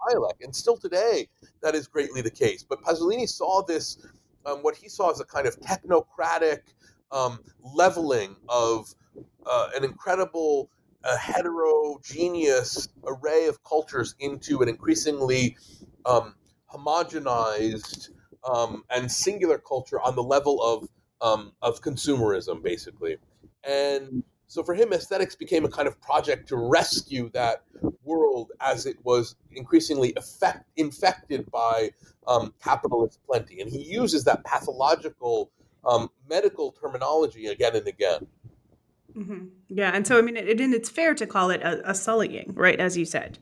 [0.09, 1.29] dialect, and still today
[1.63, 2.65] that is greatly the case.
[2.65, 4.05] But Pasolini saw this
[4.47, 6.61] um, what he saw as a kind of technocratic
[7.13, 8.95] um, leveling of
[9.47, 10.71] uh, an incredible
[11.05, 15.57] uh, heterogeneous array of cultures into an increasingly
[16.07, 16.35] um,
[16.73, 18.11] homogenized
[18.51, 20.89] um, and singular culture on the level of
[21.23, 23.19] um, of consumerism, basically.
[23.63, 27.63] And so for him, aesthetics became a kind of project to rescue that
[28.03, 31.93] world as it was increasingly effect, infected by
[32.27, 33.61] um, capitalist plenty.
[33.61, 35.53] And he uses that pathological
[35.85, 38.27] um, medical terminology again and again.
[39.17, 39.45] Mm-hmm.
[39.69, 39.93] Yeah.
[39.95, 42.81] And so, I mean, it, and it's fair to call it a, a sullying, right?
[42.81, 43.39] As you said,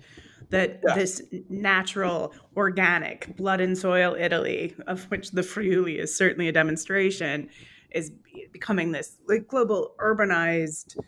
[0.51, 0.95] that yeah.
[0.95, 7.49] this natural, organic, blood and soil Italy, of which the Friuli is certainly a demonstration,
[7.91, 8.13] is
[8.53, 10.99] becoming this like global urbanized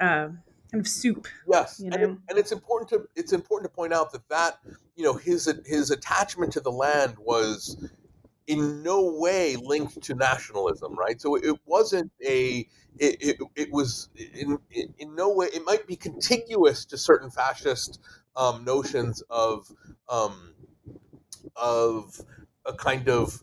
[0.00, 0.28] uh,
[0.70, 1.26] kind of soup.
[1.50, 1.96] Yes, you know?
[1.96, 4.58] and, it, and it's important to it's important to point out that that
[4.94, 7.76] you know his his attachment to the land was
[8.46, 11.20] in no way linked to nationalism, right?
[11.20, 12.68] So it wasn't a
[12.98, 14.58] it, it, it was in,
[14.98, 18.00] in no way it might be contiguous to certain fascist
[18.36, 19.70] um, notions of
[20.08, 20.54] um,
[21.56, 22.20] of
[22.64, 23.40] a kind of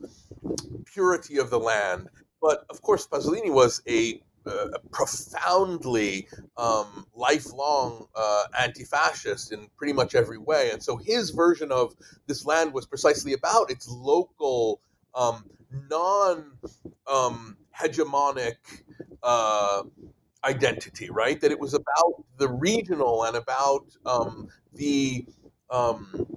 [0.86, 2.10] purity of the land
[2.43, 6.27] but of course, Pasolini was a uh, profoundly
[6.58, 11.95] um, lifelong uh, anti-fascist in pretty much every way, and so his version of
[12.27, 14.82] this land was precisely about its local,
[15.15, 15.45] um,
[15.89, 18.58] non-hegemonic
[19.23, 19.84] um, uh,
[20.43, 21.39] identity, right?
[21.39, 25.25] That it was about the regional and about um, the
[25.69, 26.27] um,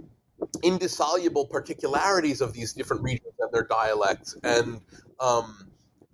[0.63, 4.81] indissoluble particularities of these different regions and their dialects, and
[5.19, 5.67] um,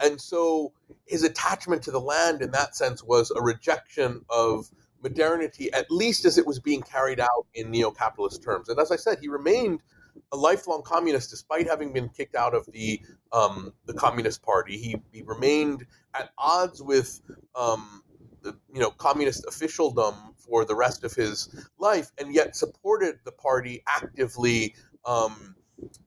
[0.03, 0.73] and so
[1.07, 4.71] his attachment to the land in that sense was a rejection of
[5.03, 8.69] modernity, at least as it was being carried out in neo-capitalist terms.
[8.69, 9.83] And as I said, he remained
[10.31, 13.01] a lifelong communist despite having been kicked out of the
[13.33, 14.77] um, the Communist Party.
[14.77, 17.21] He, he remained at odds with
[17.55, 18.03] um,
[18.43, 23.33] the you know communist officialdom for the rest of his life, and yet supported the
[23.33, 25.57] party actively um,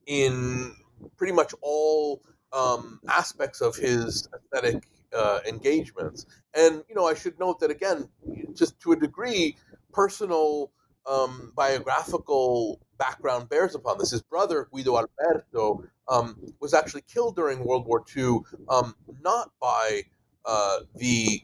[0.05, 0.75] in
[1.17, 2.21] pretty much all
[2.55, 6.25] um, aspects of his aesthetic uh, engagements.
[6.53, 8.09] And you know, I should note that again,
[8.53, 9.57] just to a degree,
[9.91, 10.71] personal
[11.05, 14.11] um, biographical background bears upon this.
[14.11, 18.39] His brother Guido Alberto um, was actually killed during World War II,
[18.69, 20.03] um, not by
[20.45, 21.41] uh, the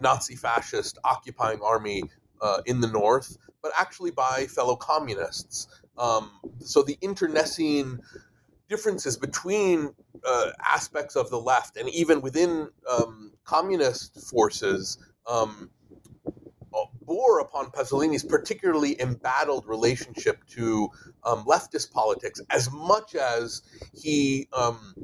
[0.00, 2.04] Nazi fascist occupying army
[2.40, 5.68] uh, in the north, but actually by fellow communists.
[5.98, 8.00] Um, so the internecine
[8.72, 9.92] differences between
[10.24, 15.68] uh, aspects of the left and even within um, communist forces um,
[17.02, 20.88] bore upon Pasolini's particularly embattled relationship to
[21.22, 23.60] um, leftist politics as much as
[23.92, 24.94] he um,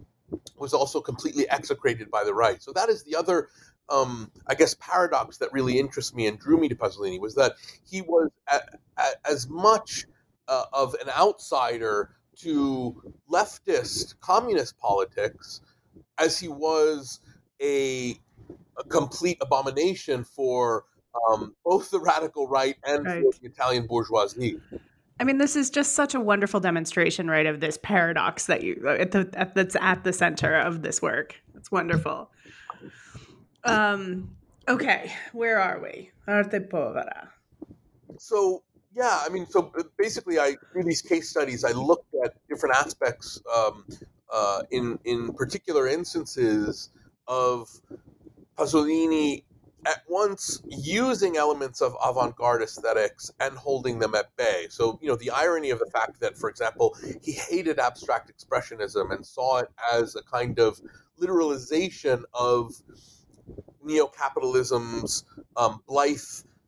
[0.57, 2.63] was also completely execrated by the right.
[2.63, 3.49] So that is the other,
[3.91, 7.53] um, I guess, paradox that really interests me and drew me to Pasolini was that
[7.87, 8.31] he was
[9.27, 10.07] as much
[10.49, 15.61] uh, of an outsider to leftist communist politics
[16.19, 17.21] as he was
[17.61, 18.19] a,
[18.79, 20.85] a complete abomination for
[21.29, 23.25] um, both the radical right and right.
[23.41, 24.61] the Italian bourgeoisie.
[25.21, 28.87] I mean, this is just such a wonderful demonstration, right, of this paradox that you
[28.87, 31.35] at the, at, that's at the center of this work.
[31.57, 32.31] It's wonderful.
[33.65, 34.31] Um,
[34.69, 36.13] okay, where are we?
[36.29, 37.31] Arte povera.
[38.19, 38.63] So
[38.95, 42.08] yeah, I mean, so basically, I through these case studies, I looked at
[42.49, 43.85] different aspects um,
[44.33, 46.91] uh, in in particular instances
[47.27, 47.69] of
[48.57, 49.45] Pasolini
[49.87, 54.67] at once using elements of avant-garde aesthetics and holding them at bay.
[54.71, 59.15] So, you know, the irony of the fact that, for example, he hated abstract expressionism
[59.15, 60.81] and saw it as a kind of
[61.21, 62.75] literalization of
[63.85, 65.25] neo-capitalism's
[65.57, 66.19] um, blithe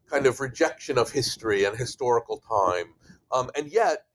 [0.08, 2.94] kind of rejection of history and historical time.
[3.32, 4.06] Um, and yet,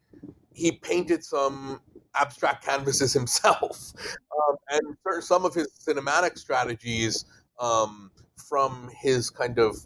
[0.55, 1.81] he painted some
[2.15, 3.93] abstract canvases himself.
[4.49, 7.23] Um, and some of his cinematic strategies
[7.57, 9.77] um, from his kind of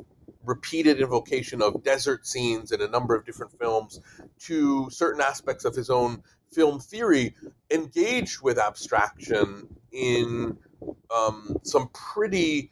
[0.43, 4.01] repeated invocation of desert scenes in a number of different films
[4.39, 7.35] to certain aspects of his own film theory
[7.69, 10.57] engaged with abstraction in
[11.15, 12.71] um, some pretty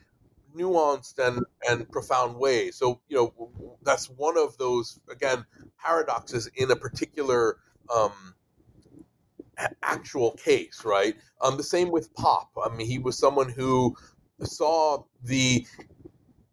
[0.56, 2.76] nuanced and, and profound ways.
[2.76, 5.46] So, you know, that's one of those, again,
[5.80, 7.58] paradoxes in a particular
[7.96, 8.36] um,
[9.82, 11.16] actual case, right?
[11.42, 12.52] Um, the same with Pop.
[12.64, 13.96] I mean, he was someone who
[14.44, 15.66] saw the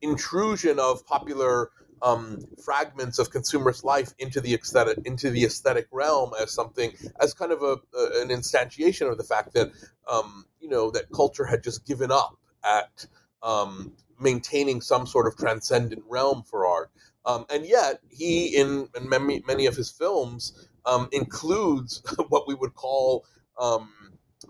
[0.01, 1.71] intrusion of popular
[2.03, 7.33] um, fragments of consumerist life into the aesthetic into the aesthetic realm as something as
[7.33, 9.71] kind of a, a an instantiation of the fact that
[10.11, 13.07] um, you know that culture had just given up at
[13.43, 16.91] um, maintaining some sort of transcendent realm for art.
[17.27, 22.55] Um, and yet, he in, in many, many of his films um, includes what we
[22.55, 23.25] would call
[23.59, 23.91] um,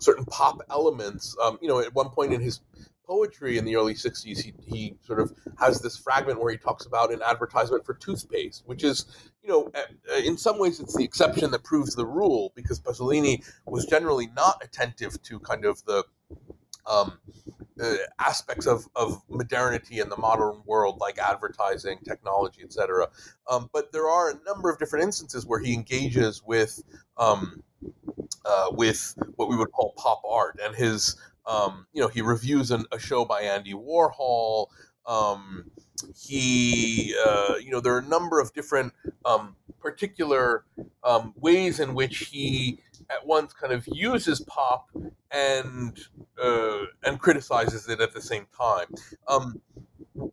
[0.01, 1.37] certain pop elements.
[1.61, 2.61] you know, at one point in his
[3.07, 6.87] poetry in the early 60s, he, he sort of has this fragment where he talks
[6.87, 9.05] about an advertisement for toothpaste, which is,
[9.43, 9.71] you know,
[10.25, 14.63] in some ways it's the exception that proves the rule because Pasolini was generally not
[14.65, 16.05] attentive to kind of the
[16.87, 17.19] um,
[17.83, 23.09] uh, aspects of, of modernity in the modern world, like advertising, technology, etc.
[23.51, 26.83] Um, but there are a number of different instances where he engages with
[27.17, 27.63] um,
[28.45, 32.71] uh, with what we would call pop art, and his um, you know, he reviews
[32.71, 34.69] an, a show by Andy Warhol.
[35.07, 35.71] Um,
[36.17, 38.93] he, uh, you know, there are a number of different
[39.25, 40.65] um, particular
[41.03, 42.79] um, ways in which he
[43.11, 44.89] at once kind of uses pop
[45.31, 45.99] and
[46.43, 48.87] uh, and criticizes it at the same time.
[49.29, 49.61] Um,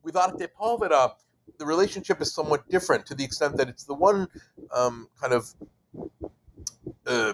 [0.03, 1.13] with Arte Povera,
[1.57, 4.27] the relationship is somewhat different to the extent that it's the one
[4.73, 5.53] um, kind of
[7.05, 7.33] uh,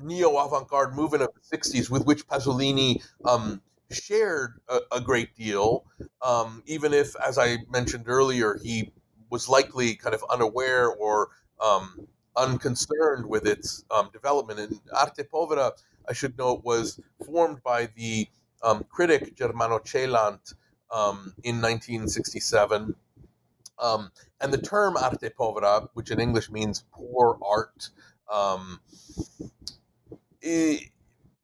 [0.00, 5.36] neo avant garde movement of the 60s with which Pasolini um, shared a, a, great
[5.36, 5.84] deal,
[6.22, 8.92] um, even if, as I mentioned earlier, he
[9.30, 11.28] was likely kind of unaware or
[11.60, 12.06] um,
[12.36, 14.60] unconcerned with its um, development.
[14.60, 15.72] And Arte Povera,
[16.08, 18.28] I should note, was formed by the
[18.62, 20.54] um, critic Germano Celant
[20.90, 22.94] um, in 1967.
[23.78, 24.10] Um,
[24.40, 27.90] and the term arte povera, which in English means poor art,
[28.30, 28.80] um,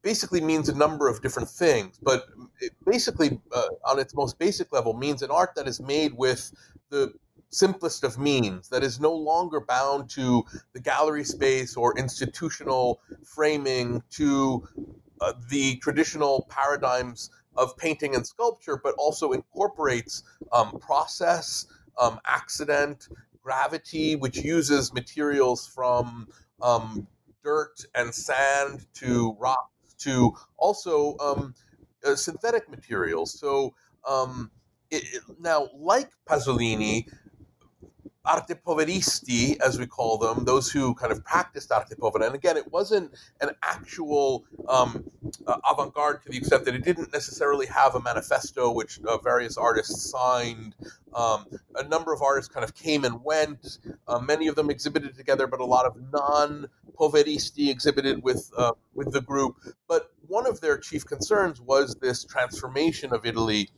[0.01, 1.99] basically means a number of different things.
[2.01, 2.25] But
[2.61, 6.53] it basically, uh, on its most basic level, means an art that is made with
[6.89, 7.13] the
[7.49, 10.43] simplest of means, that is no longer bound to
[10.73, 14.67] the gallery space or institutional framing, to
[15.21, 20.23] uh, the traditional paradigms of painting and sculpture, but also incorporates
[20.53, 21.65] um, process,
[21.99, 23.07] um, accident,
[23.41, 26.27] gravity, which uses materials from
[26.61, 27.07] um,
[27.43, 31.53] dirt and sand to rocks to also um,
[32.05, 33.37] uh, synthetic materials.
[33.37, 33.73] So
[34.07, 34.51] um,
[34.91, 35.03] it,
[35.39, 37.07] now, like Pasolini,
[38.25, 42.25] arte poveristi, as we call them, those who kind of practiced arte povera.
[42.25, 45.03] And again, it wasn't an actual um,
[45.47, 49.17] uh, avant garde to the extent that it didn't necessarily have a manifesto which uh,
[49.17, 50.75] various artists signed.
[51.13, 51.45] Um,
[51.75, 53.79] a number of artists kind of came and went.
[54.07, 56.67] Uh, many of them exhibited together, but a lot of non
[56.99, 59.55] poveristi exhibited with uh, with the group.
[59.87, 63.69] But one of their chief concerns was this transformation of Italy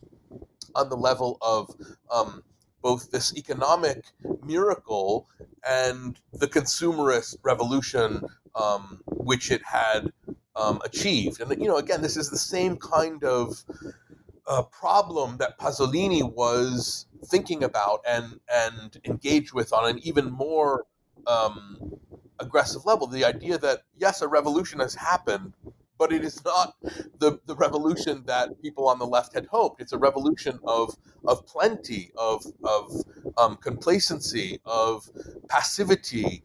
[0.75, 1.73] on the level of
[2.09, 2.43] um,
[2.81, 4.05] both this economic
[4.43, 5.27] miracle
[5.67, 8.23] and the consumerist revolution
[8.55, 10.11] um, which it had
[10.55, 11.39] um, achieved.
[11.41, 13.63] And you know, again, this is the same kind of
[14.47, 20.85] uh, problem that Pasolini was thinking about and and engaged with on an even more
[21.27, 21.99] um,
[22.39, 23.07] aggressive level.
[23.07, 25.53] The idea that yes, a revolution has happened,
[26.01, 26.73] but it is not
[27.19, 29.79] the, the revolution that people on the left had hoped.
[29.79, 30.95] It's a revolution of
[31.27, 32.91] of plenty, of of
[33.37, 35.07] um, complacency, of
[35.47, 36.43] passivity.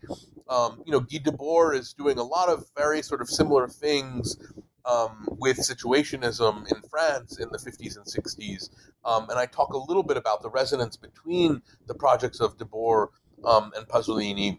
[0.51, 4.37] Um, you know, Guy Debord is doing a lot of very sort of similar things
[4.85, 8.69] um, with situationism in France in the 50s and 60s.
[9.07, 13.09] Um, and I talk a little bit about the resonance between the projects of Debord
[13.43, 14.59] um, and Pasolini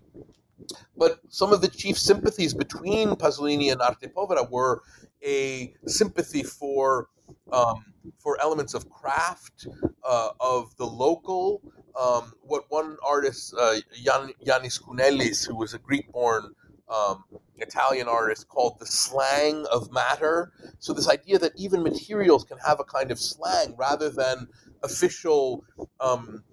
[0.98, 4.82] but some of the chief sympathies between Pasolini and Arte Povera were
[5.24, 7.10] a sympathy for
[7.52, 9.68] um, for elements of craft,
[10.04, 11.62] uh, of the local.
[12.00, 16.54] Um, what one artist, uh, Kounellis, who was a Greek-born
[16.90, 17.24] um,
[17.58, 20.52] Italian artist, called the slang of matter.
[20.80, 24.48] So this idea that even materials can have a kind of slang rather than
[24.84, 25.64] official,
[26.00, 26.44] um,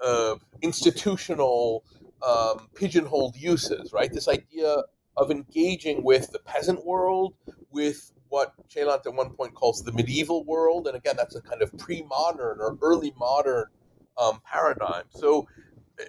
[0.00, 1.84] uh, institutional
[2.22, 4.12] um, pigeonholed uses, right?
[4.12, 4.82] This idea
[5.16, 7.34] of engaging with the peasant world,
[7.70, 11.60] with what Celant at one point calls the medieval world, and again, that's a kind
[11.62, 13.66] of pre-modern or early modern
[14.16, 15.04] um, paradigm.
[15.10, 15.46] So,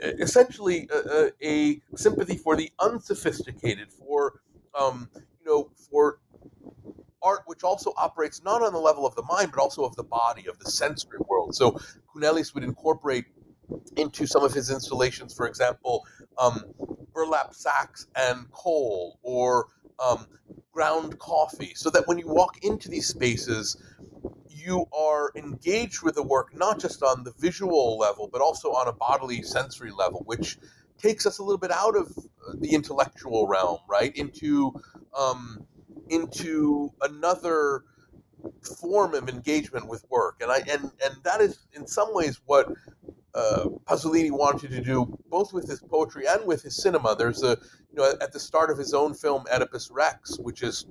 [0.02, 4.40] essentially, a, a, sympathy for the unsophisticated, for
[4.80, 6.20] um, you know, for
[7.22, 10.04] art which also operates not on the level of the mind but also of the
[10.04, 11.56] body, of the sensory world.
[11.56, 11.78] So,
[12.16, 13.26] Kounellis would incorporate
[13.96, 16.06] into some of his installations, for example,
[16.38, 16.64] um,
[17.14, 19.68] burlap sacks and coal or
[20.00, 20.28] um,
[20.72, 23.78] ground coffee, so that when you walk into these spaces,
[24.50, 28.88] you are engaged with the work not just on the visual level, but also on
[28.88, 30.58] a bodily sensory level, which
[30.98, 32.08] takes us a little bit out of
[32.56, 34.74] the intellectual realm, right, into
[35.18, 35.66] um,
[36.10, 37.84] into another
[38.80, 42.68] form of engagement with work, and I and and that is in some ways what
[43.36, 47.16] uh, Pasolini wanted to do both with his poetry and with his cinema.
[47.16, 47.58] There's a,
[47.90, 50.86] you know, at the start of his own film Oedipus Rex, which is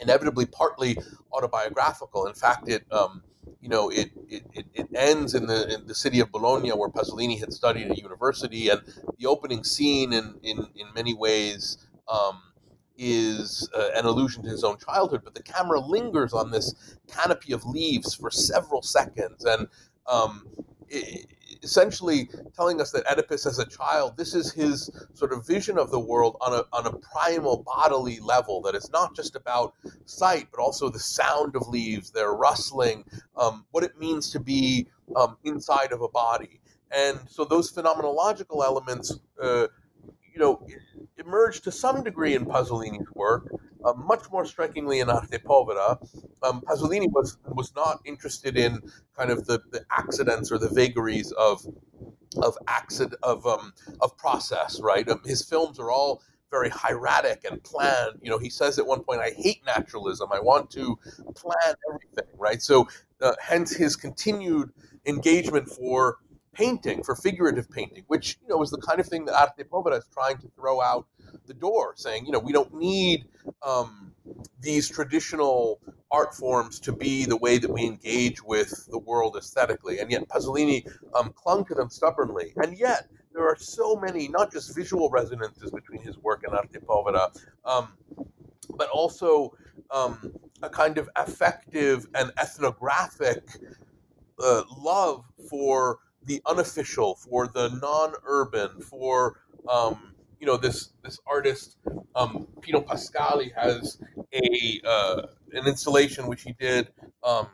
[0.00, 0.96] inevitably partly
[1.32, 2.26] autobiographical.
[2.26, 3.22] In fact, it, um,
[3.60, 7.40] you know, it, it, it ends in the in the city of Bologna where Pasolini
[7.40, 8.80] had studied at university, and
[9.18, 11.78] the opening scene, in in in many ways.
[12.08, 12.40] Um,
[12.96, 17.52] is uh, an allusion to his own childhood, but the camera lingers on this canopy
[17.52, 19.66] of leaves for several seconds, and
[20.06, 20.46] um,
[21.64, 25.90] essentially telling us that Oedipus, as a child, this is his sort of vision of
[25.90, 30.46] the world on a, on a primal bodily level that it's not just about sight,
[30.52, 33.04] but also the sound of leaves, their rustling,
[33.36, 34.86] um, what it means to be
[35.16, 36.60] um, inside of a body.
[36.90, 39.66] And so those phenomenological elements, uh,
[40.34, 40.66] you know,
[41.16, 43.50] emerge to some degree in Pasolini's work.
[43.84, 45.98] Uh, much more strikingly in Arte Povera,
[46.42, 48.80] um, Pasolini was was not interested in
[49.16, 51.64] kind of the, the accidents or the vagaries of
[52.42, 54.80] of accident of um, of process.
[54.80, 58.18] Right, um, his films are all very hieratic and planned.
[58.22, 60.32] You know, he says at one point, "I hate naturalism.
[60.32, 60.98] I want to
[61.34, 62.62] plan everything." Right.
[62.62, 62.88] So,
[63.20, 64.70] uh, hence his continued
[65.04, 66.18] engagement for
[66.54, 69.98] painting, for figurative painting, which you know was the kind of thing that Arte Povera
[69.98, 71.06] is trying to throw out
[71.46, 73.26] the door, saying, you know, we don't need
[73.62, 74.12] um,
[74.60, 75.80] these traditional
[76.10, 79.98] art forms to be the way that we engage with the world aesthetically.
[79.98, 82.52] And yet Pasolini um, clung to them stubbornly.
[82.56, 86.78] And yet there are so many, not just visual resonances between his work and Arte
[86.78, 87.30] Povera,
[87.64, 87.88] um,
[88.76, 89.52] but also
[89.90, 90.32] um,
[90.62, 93.42] a kind of affective and ethnographic
[94.42, 101.78] uh, love for the unofficial, for the non-urban, for um, you know this this artist
[102.14, 103.98] um, Pino Pascali has
[104.32, 105.22] a uh,
[105.52, 106.88] an installation which he did
[107.22, 107.48] um,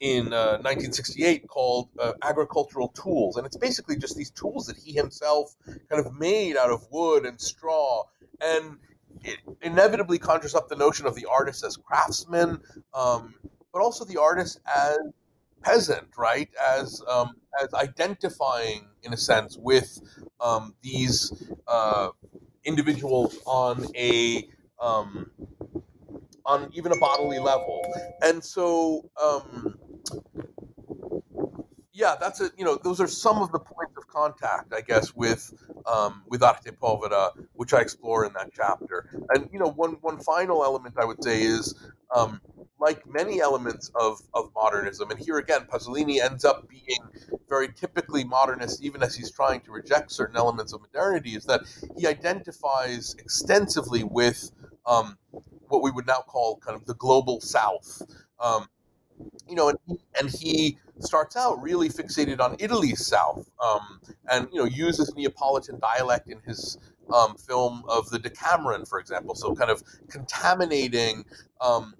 [0.00, 4.92] in uh, 1968 called uh, Agricultural Tools, and it's basically just these tools that he
[4.92, 5.54] himself
[5.88, 8.04] kind of made out of wood and straw,
[8.40, 8.76] and
[9.24, 12.60] it inevitably conjures up the notion of the artist as craftsman,
[12.92, 13.34] um,
[13.72, 14.98] but also the artist as
[15.66, 16.48] peasant, right?
[16.78, 20.00] As um, as identifying, in a sense, with
[20.40, 22.10] um, these uh,
[22.64, 24.48] individuals on a
[24.80, 25.30] um,
[26.44, 27.82] on even a bodily level,
[28.22, 29.76] and so um,
[31.92, 32.52] yeah, that's it.
[32.56, 35.52] You know, those are some of the points of contact, I guess, with
[35.86, 39.08] um, with Arte Povera, which I explore in that chapter.
[39.30, 41.74] And you know, one one final element I would say is
[42.14, 42.40] um,
[42.78, 47.00] like many elements of, of modernism, and here again, Pasolini ends up being
[47.48, 51.62] very typically modernist, even as he's trying to reject certain elements of modernity, is that
[51.96, 54.50] he identifies extensively with
[54.86, 55.16] um,
[55.68, 58.02] what we would now call kind of the global south.
[58.40, 58.68] Um,
[59.48, 59.78] you know, and,
[60.18, 64.00] and he starts out really fixated on Italy's south, um,
[64.30, 66.78] and you know uses Neapolitan dialect in his
[67.14, 69.34] um, film of the Decameron, for example.
[69.34, 71.24] So kind of contaminating
[71.60, 71.94] um,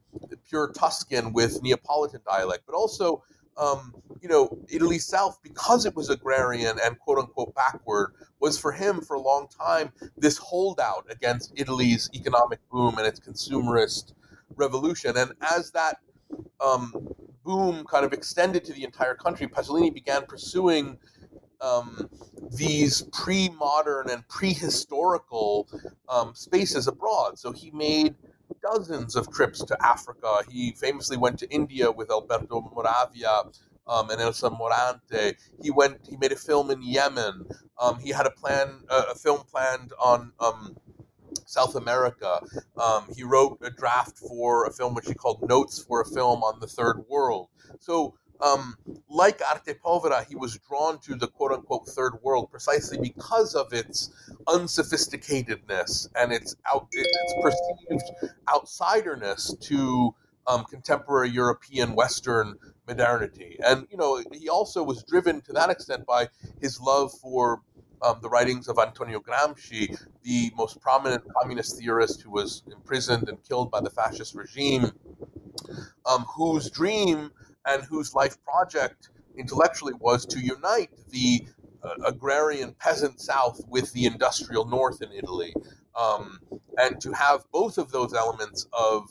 [0.49, 3.23] pure Tuscan with Neapolitan dialect, but also,
[3.57, 8.73] um, you know, Italy South, because it was agrarian and quote unquote backward, was for
[8.73, 14.13] him for a long time this holdout against Italy's economic boom and its consumerist
[14.57, 15.17] revolution.
[15.17, 15.99] And as that
[16.61, 16.93] um,
[17.45, 20.99] boom kind of extended to the entire country, Pasolini began pursuing
[21.61, 22.11] um,
[22.53, 25.67] these pre-modern and prehistorical
[26.09, 27.39] um, spaces abroad.
[27.39, 28.15] So he made
[28.71, 30.41] dozens of trips to Africa.
[30.51, 33.43] He famously went to India with Alberto Moravia
[33.87, 35.35] um, and Elsa Morante.
[35.63, 35.99] He went.
[36.09, 37.47] He made a film in Yemen.
[37.81, 40.77] Um, he had a plan, uh, a film planned on um,
[41.45, 42.41] South America.
[42.77, 46.43] Um, he wrote a draft for a film which he called Notes for a Film
[46.43, 47.49] on the Third World.
[47.81, 48.77] So um,
[49.09, 53.73] like Arte Povera, he was drawn to the quote unquote third world precisely because of
[53.73, 54.11] its
[54.47, 60.15] unsophisticatedness and its out its perceived outsiderness to
[60.47, 62.55] um, contemporary European Western
[62.87, 63.59] modernity.
[63.67, 66.29] And you know, he also was driven to that extent by
[66.61, 67.63] his love for
[68.03, 73.43] um, the writings of Antonio Gramsci, the most prominent communist theorist who was imprisoned and
[73.43, 74.93] killed by the fascist regime,
[76.05, 77.31] um, whose dream
[77.67, 81.47] and whose life project intellectually was to unite the
[81.83, 85.55] uh, agrarian peasant South with the industrial North in Italy,
[85.95, 86.41] um,
[86.79, 89.09] and to have both of those elements of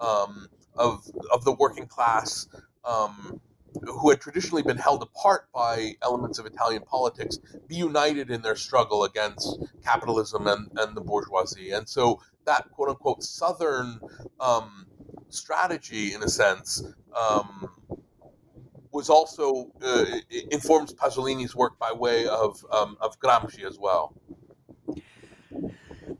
[0.00, 2.48] um, of of the working class.
[2.84, 3.40] Um,
[3.84, 7.38] who had traditionally been held apart by elements of Italian politics
[7.68, 11.70] be united in their struggle against capitalism and, and the bourgeoisie.
[11.70, 14.00] And so that quote unquote Southern
[14.40, 14.86] um,
[15.28, 16.82] strategy, in a sense,
[17.16, 17.68] um,
[18.92, 20.04] was also uh,
[20.50, 24.14] informs Pasolini's work by way of um, of Gramsci as well.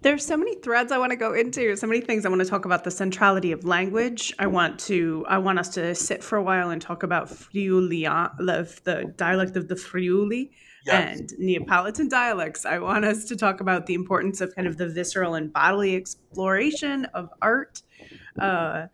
[0.08, 2.48] There's so many threads I want to go into, so many things I want to
[2.48, 4.32] talk about the centrality of language.
[4.38, 8.34] I want to I want us to sit for a while and talk about Friulian,
[8.84, 10.50] the dialect of the Friuli
[10.86, 11.18] yes.
[11.18, 12.64] and Neapolitan dialects.
[12.64, 15.94] I want us to talk about the importance of kind of the visceral and bodily
[15.94, 17.82] exploration of art.
[18.40, 18.86] Uh,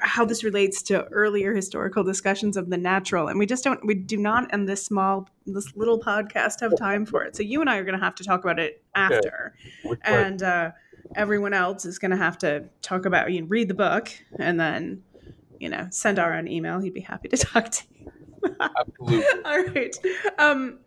[0.00, 3.28] how this relates to earlier historical discussions of the natural.
[3.28, 7.04] And we just don't we do not in this small this little podcast have time
[7.04, 7.36] for it.
[7.36, 9.54] So you and i are going to have to talk about it after.
[10.02, 10.70] And uh,
[11.14, 14.58] everyone else is going to have to talk about you know, read the book and
[14.60, 15.02] then
[15.58, 16.78] you know send our own email.
[16.80, 18.12] He'd be happy to talk to you
[18.60, 19.24] Absolutely.
[19.44, 19.96] All right.
[20.38, 20.78] Um,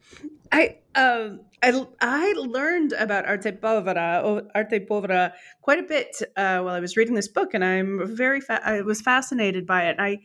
[0.52, 6.76] I um I I learned about Arte Povera Arte Povera quite a bit uh, while
[6.76, 9.98] I was reading this book, and I'm very fa- I was fascinated by it.
[10.00, 10.20] I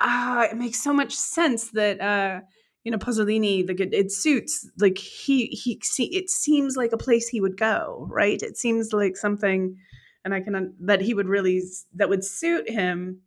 [0.00, 2.40] uh, it makes so much sense that uh,
[2.84, 6.98] you know Pasolini like it, it suits like he he see it seems like a
[6.98, 9.76] place he would go right it seems like something
[10.24, 11.62] and I can that he would really
[11.94, 13.20] that would suit him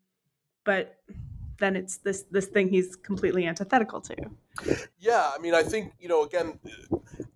[0.64, 0.98] but
[1.62, 4.16] then it's this this thing he's completely antithetical to
[5.00, 6.60] yeah I mean I think you know again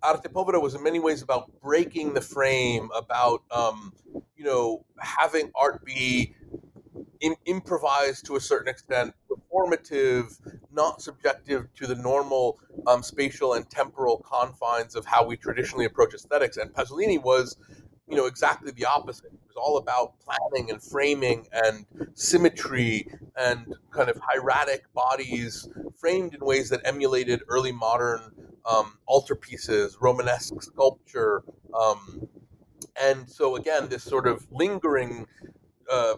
[0.02, 3.92] Arte Povera was in many ways about breaking the frame about um,
[4.36, 6.34] you know having art be
[7.20, 10.38] in, improvised to a certain extent, performative,
[10.72, 16.14] not subjective to the normal um, spatial and temporal confines of how we traditionally approach
[16.14, 16.56] aesthetics.
[16.56, 17.56] And Pasolini was,
[18.08, 19.26] you know, exactly the opposite.
[19.26, 26.34] It was all about planning and framing and symmetry and kind of hieratic bodies framed
[26.34, 28.32] in ways that emulated early modern
[28.64, 31.42] um, altarpieces, Romanesque sculpture.
[31.74, 32.28] Um,
[33.00, 35.26] and so, again, this sort of lingering
[35.90, 36.14] uh,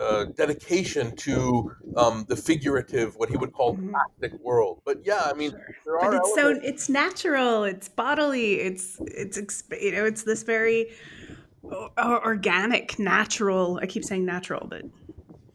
[0.00, 3.90] uh, dedication to um, the figurative, what he would call mm-hmm.
[3.90, 4.80] plastic world.
[4.84, 5.52] But yeah, I mean,
[5.84, 6.10] there are.
[6.10, 6.62] But it's elements.
[6.62, 7.64] so it's natural.
[7.64, 8.60] It's bodily.
[8.60, 10.90] It's it's you know it's this very
[11.98, 13.78] organic, natural.
[13.82, 14.84] I keep saying natural, but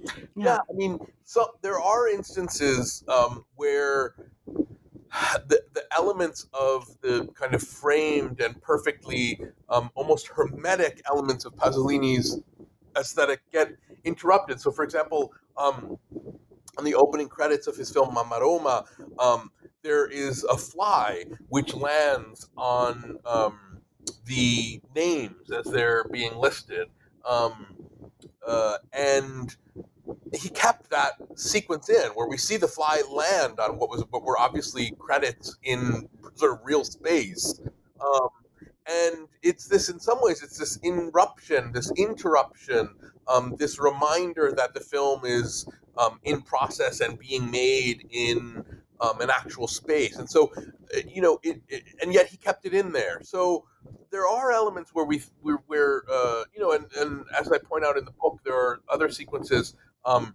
[0.04, 4.14] yeah, yeah I mean, so there are instances um, where
[5.48, 9.40] the, the elements of the kind of framed and perfectly
[9.70, 12.40] um, almost hermetic elements of Pasolini's
[12.98, 13.76] aesthetic get
[14.06, 14.62] interrupted.
[14.62, 15.98] So, for example, um,
[16.78, 18.86] on the opening credits of his film Mamma Roma,
[19.20, 19.52] um,
[19.84, 23.80] there is a fly which lands on um,
[24.26, 26.88] the names as they're being listed.
[27.28, 27.76] Um,
[28.46, 29.56] uh, and
[30.34, 34.24] he kept that sequence in where we see the fly land on what was what
[34.24, 37.60] were obviously credits in sort of real space.
[38.00, 38.30] Um,
[38.88, 42.90] and it's this in some ways it's this interruption this interruption
[43.28, 45.68] um, this reminder that the film is
[45.98, 48.64] um, in process and being made in
[49.02, 50.18] um, an actual space.
[50.18, 53.20] And so uh, you know it, it, and yet he kept it in there.
[53.24, 53.66] So
[54.12, 57.84] there are elements where we where, where uh, you know and, and as i point
[57.84, 59.76] out in the book there are other sequences
[60.06, 60.34] um,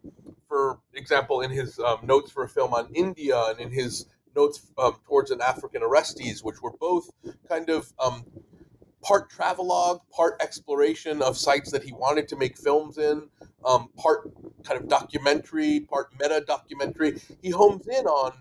[0.48, 4.70] for example in his um, notes for a film on india and in his notes
[4.78, 7.10] um, towards an African Orestes, which were both
[7.48, 8.24] kind of um,
[9.02, 13.28] part travelogue, part exploration of sites that he wanted to make films in,
[13.64, 14.30] um, part
[14.64, 17.20] kind of documentary, part meta documentary.
[17.42, 18.32] He homes in on,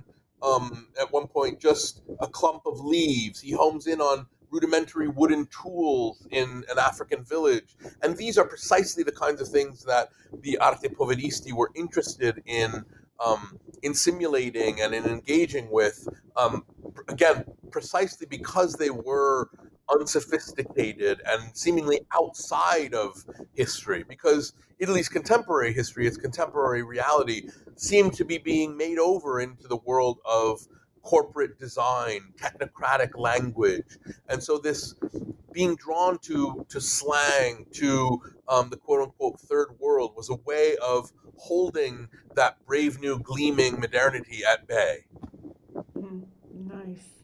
[0.42, 3.40] um, at one point, just a clump of leaves.
[3.42, 7.76] He homes in on rudimentary wooden tools in an African village.
[8.02, 10.10] And these are precisely the kinds of things that
[10.42, 12.84] the arte poveristi were interested in
[13.20, 16.66] um, in simulating and in engaging with, um,
[17.08, 19.50] again, precisely because they were
[19.90, 24.04] unsophisticated and seemingly outside of history.
[24.08, 29.78] Because Italy's contemporary history, its contemporary reality, seemed to be being made over into the
[29.78, 30.60] world of
[31.02, 33.98] corporate design, technocratic language.
[34.28, 34.96] And so this
[35.52, 40.76] being drawn to to slang, to um, the quote unquote third world, was a way
[40.78, 45.06] of holding that brave new gleaming modernity at bay.
[45.98, 47.20] Mm, nice.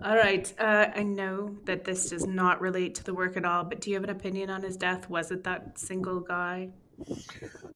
[0.00, 0.52] All right.
[0.58, 3.90] Uh, I know that this does not relate to the work at all, but do
[3.90, 5.10] you have an opinion on his death?
[5.10, 6.70] Was it that single guy?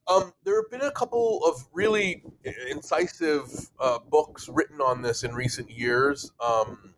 [0.08, 2.24] Um, there have been a couple of really
[2.70, 6.32] incisive uh, books written on this in recent years.
[6.40, 6.94] Um,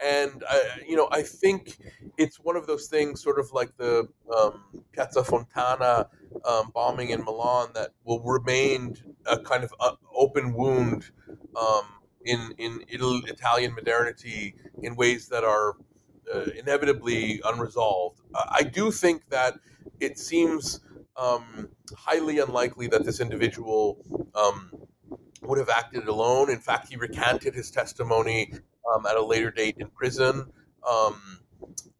[0.00, 1.78] and I, you know, I think
[2.18, 6.08] it's one of those things, sort of like the um, Piazza Fontana
[6.44, 8.96] um, bombing in Milan, that will remain
[9.26, 11.10] a kind of uh, open wound
[11.56, 11.84] um,
[12.24, 15.76] in in Italian modernity in ways that are
[16.34, 18.20] uh, inevitably unresolved.
[18.34, 19.54] I do think that
[20.00, 20.80] it seems
[21.16, 24.04] um, highly unlikely that this individual
[24.34, 24.70] um,
[25.42, 26.50] would have acted alone.
[26.50, 28.52] In fact, he recanted his testimony
[28.92, 30.52] um, at a later date in prison.
[30.88, 31.40] Um,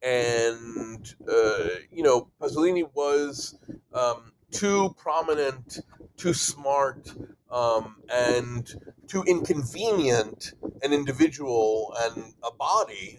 [0.02, 3.58] and, uh, you know, Pasolini was
[3.94, 5.78] um, too prominent,
[6.16, 7.12] too smart,
[7.50, 8.74] um, and
[9.06, 13.18] too inconvenient an individual and a body.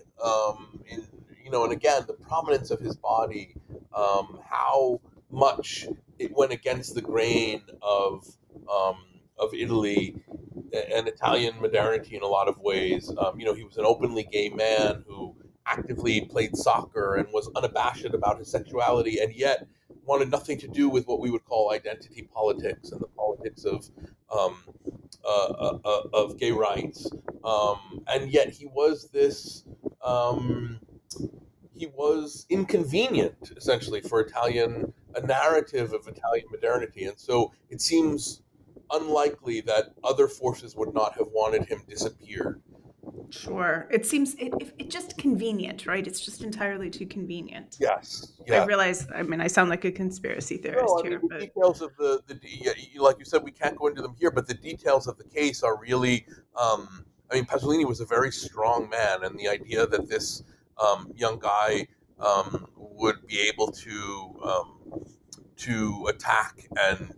[0.90, 1.08] In,
[1.44, 3.56] you know, and again, the prominence of his body,
[3.94, 5.00] how
[5.34, 5.88] much
[6.20, 8.26] it went against the grain of
[8.72, 8.98] um,
[9.38, 10.16] of Italy
[10.94, 13.12] and Italian modernity in a lot of ways.
[13.18, 17.50] Um, you know, he was an openly gay man who actively played soccer and was
[17.56, 19.68] unabashed about his sexuality, and yet
[20.06, 23.90] wanted nothing to do with what we would call identity politics and the politics of
[24.36, 24.58] um,
[25.26, 27.10] uh, uh, uh of gay rights.
[27.44, 29.64] Um, and yet he was this
[30.04, 30.80] um,
[31.74, 38.42] he was inconvenient essentially for Italian a narrative of Italian modernity, and so it seems
[38.92, 42.62] unlikely that other forces would not have wanted him disappeared.
[43.30, 43.88] Sure.
[43.90, 46.06] It seems it, it, it just convenient, right?
[46.06, 47.78] It's just entirely too convenient.
[47.80, 48.34] Yes.
[48.48, 48.62] Yeah.
[48.62, 49.08] I realize.
[49.14, 51.92] I mean, I sound like a conspiracy theorist no, I here, the but details of
[51.98, 55.18] the, the like you said, we can't go into them here, but the details of
[55.18, 56.26] the case are really.
[56.56, 60.44] Um, I mean, Pasolini was a very strong man, and the idea that this
[60.78, 61.88] um, young guy
[62.20, 65.04] um, would be able to um,
[65.58, 67.14] to attack and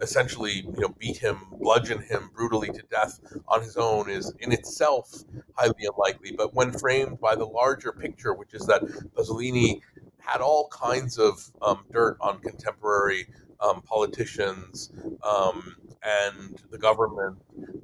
[0.00, 4.52] essentially you know beat him bludgeon him brutally to death on his own is in
[4.52, 5.24] itself
[5.54, 6.32] highly unlikely.
[6.36, 8.82] But when framed by the larger picture which is that
[9.16, 9.80] Pasolini
[10.18, 13.26] had all kinds of um, dirt on contemporary
[13.60, 14.92] um, politicians
[15.22, 17.38] um, and the government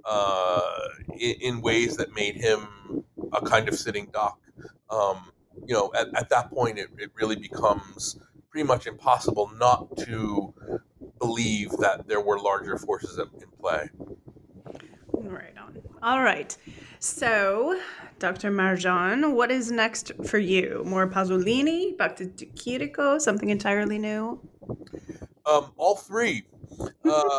[0.04, 0.60] uh,
[1.18, 4.38] in, in, ways that made him a kind of sitting duck
[4.90, 5.30] um,
[5.64, 8.18] you know at, at that point it, it really becomes
[8.50, 10.54] pretty much impossible not to
[11.18, 13.26] believe that there were larger forces in
[13.60, 13.88] play.
[15.12, 15.82] Right on.
[16.02, 16.56] All right.
[16.98, 17.78] So,
[18.18, 18.50] Dr.
[18.50, 20.82] Merjian, what is next for you?
[20.86, 24.40] More Pasolini, back to Chirico, something entirely new?
[25.44, 26.44] Um, all three.
[26.80, 26.90] Uh,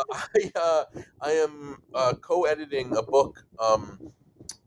[0.12, 0.84] I, uh,
[1.20, 4.12] I am uh, co-editing a book um,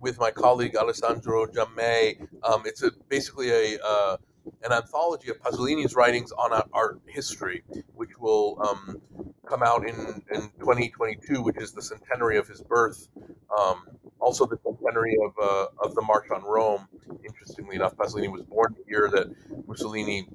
[0.01, 2.27] with my colleague Alessandro Giammei.
[2.43, 4.17] Um, it's a, basically a uh,
[4.63, 9.01] an anthology of Pasolini's writings on art history, which will um,
[9.47, 13.07] come out in, in 2022, which is the centenary of his birth.
[13.57, 13.83] Um,
[14.19, 16.87] also, the centenary of, uh, of the March on Rome.
[17.23, 19.31] Interestingly enough, Pasolini was born the year that
[19.67, 20.27] Mussolini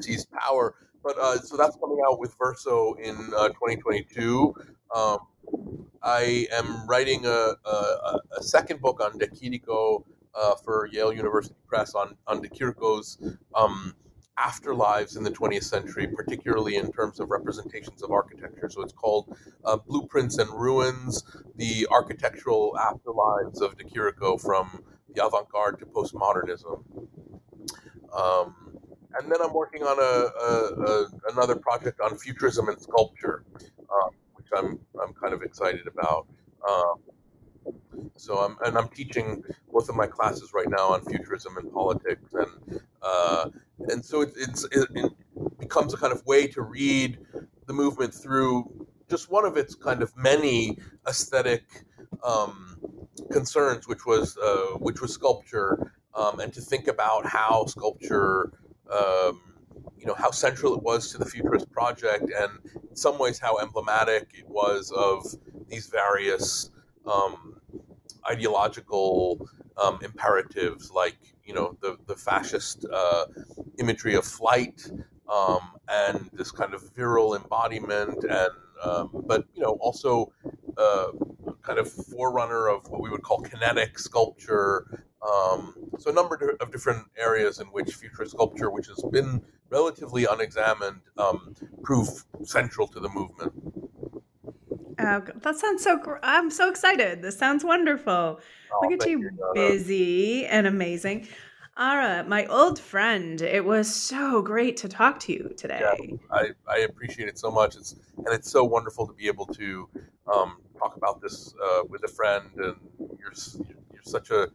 [0.00, 0.74] seized power.
[1.08, 4.54] But uh, so that's coming out with Verso in uh, 2022.
[4.94, 5.18] Um,
[6.02, 10.04] I am writing a, a, a, second book on De Chirico
[10.34, 13.16] uh, for Yale University Press on on De Chirico's
[13.54, 13.94] um,
[14.38, 18.68] afterlives in the 20th century, particularly in terms of representations of architecture.
[18.68, 19.34] So it's called
[19.64, 21.24] uh, Blueprints and Ruins:
[21.56, 24.84] The Architectural Afterlives of De Chirico from
[25.14, 26.84] the Avant-Garde to Postmodernism.
[28.14, 28.77] Um,
[29.18, 34.10] and then I'm working on a, a, a, another project on futurism and sculpture, um,
[34.34, 36.26] which I'm I'm kind of excited about.
[36.68, 36.98] Um,
[38.16, 39.42] so I'm and I'm teaching
[39.72, 43.50] both of my classes right now on futurism and politics, and uh,
[43.88, 45.12] and so it, it's it, it
[45.58, 47.18] becomes a kind of way to read
[47.66, 51.64] the movement through just one of its kind of many aesthetic
[52.22, 52.78] um,
[53.30, 58.52] concerns, which was uh, which was sculpture, um, and to think about how sculpture.
[58.92, 59.42] Um,
[59.98, 62.50] you know how central it was to the futurist project, and
[62.88, 65.26] in some ways how emblematic it was of
[65.68, 66.70] these various
[67.06, 67.60] um,
[68.30, 69.48] ideological
[69.82, 73.24] um, imperatives like you know the the fascist uh,
[73.78, 74.90] imagery of flight
[75.32, 78.50] um, and this kind of virile embodiment and
[78.82, 80.32] um, but you know also
[80.76, 81.08] uh,
[81.68, 86.72] kind of forerunner of what we would call kinetic sculpture um, so a number of
[86.72, 92.08] different areas in which futurist sculpture which has been relatively unexamined um, prove
[92.42, 93.52] central to the movement
[95.00, 95.96] Oh, that sounds so.
[95.96, 97.22] Gr- I'm so excited.
[97.22, 98.40] This sounds wonderful.
[98.40, 101.28] Oh, Look at you, you busy and amazing.
[101.78, 105.78] Ara, my old friend, it was so great to talk to you today.
[105.80, 107.76] Yeah, I, I appreciate it so much.
[107.76, 109.88] It's and it's so wonderful to be able to
[110.32, 112.46] um, talk about this uh, with a friend.
[112.56, 113.32] And you're
[113.92, 114.48] you're such a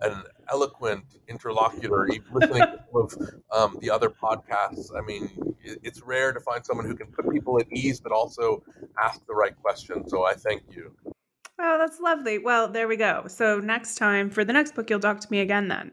[0.00, 2.06] an eloquent interlocutor.
[2.06, 3.16] Even listening to of
[3.50, 7.30] um, the other podcasts, I mean, it, it's rare to find someone who can put
[7.30, 8.62] people at ease, but also
[8.98, 10.10] ask the right questions.
[10.10, 10.94] So I thank you.
[11.58, 12.38] Oh, that's lovely.
[12.38, 13.24] Well, there we go.
[13.28, 15.92] So next time for the next book, you'll talk to me again then.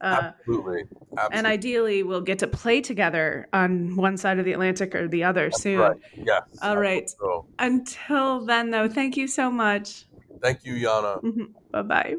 [0.00, 0.84] Uh, Absolutely.
[1.18, 1.38] Absolutely.
[1.38, 5.24] And ideally, we'll get to play together on one side of the Atlantic or the
[5.24, 5.78] other That's soon.
[5.78, 5.96] Right.
[6.24, 6.42] Yes.
[6.62, 7.08] All right.
[7.08, 7.46] So.
[7.58, 10.06] Until then, though, thank you so much.
[10.40, 11.18] Thank you, Jana.
[11.22, 11.44] Mm-hmm.
[11.70, 12.16] Bye bye.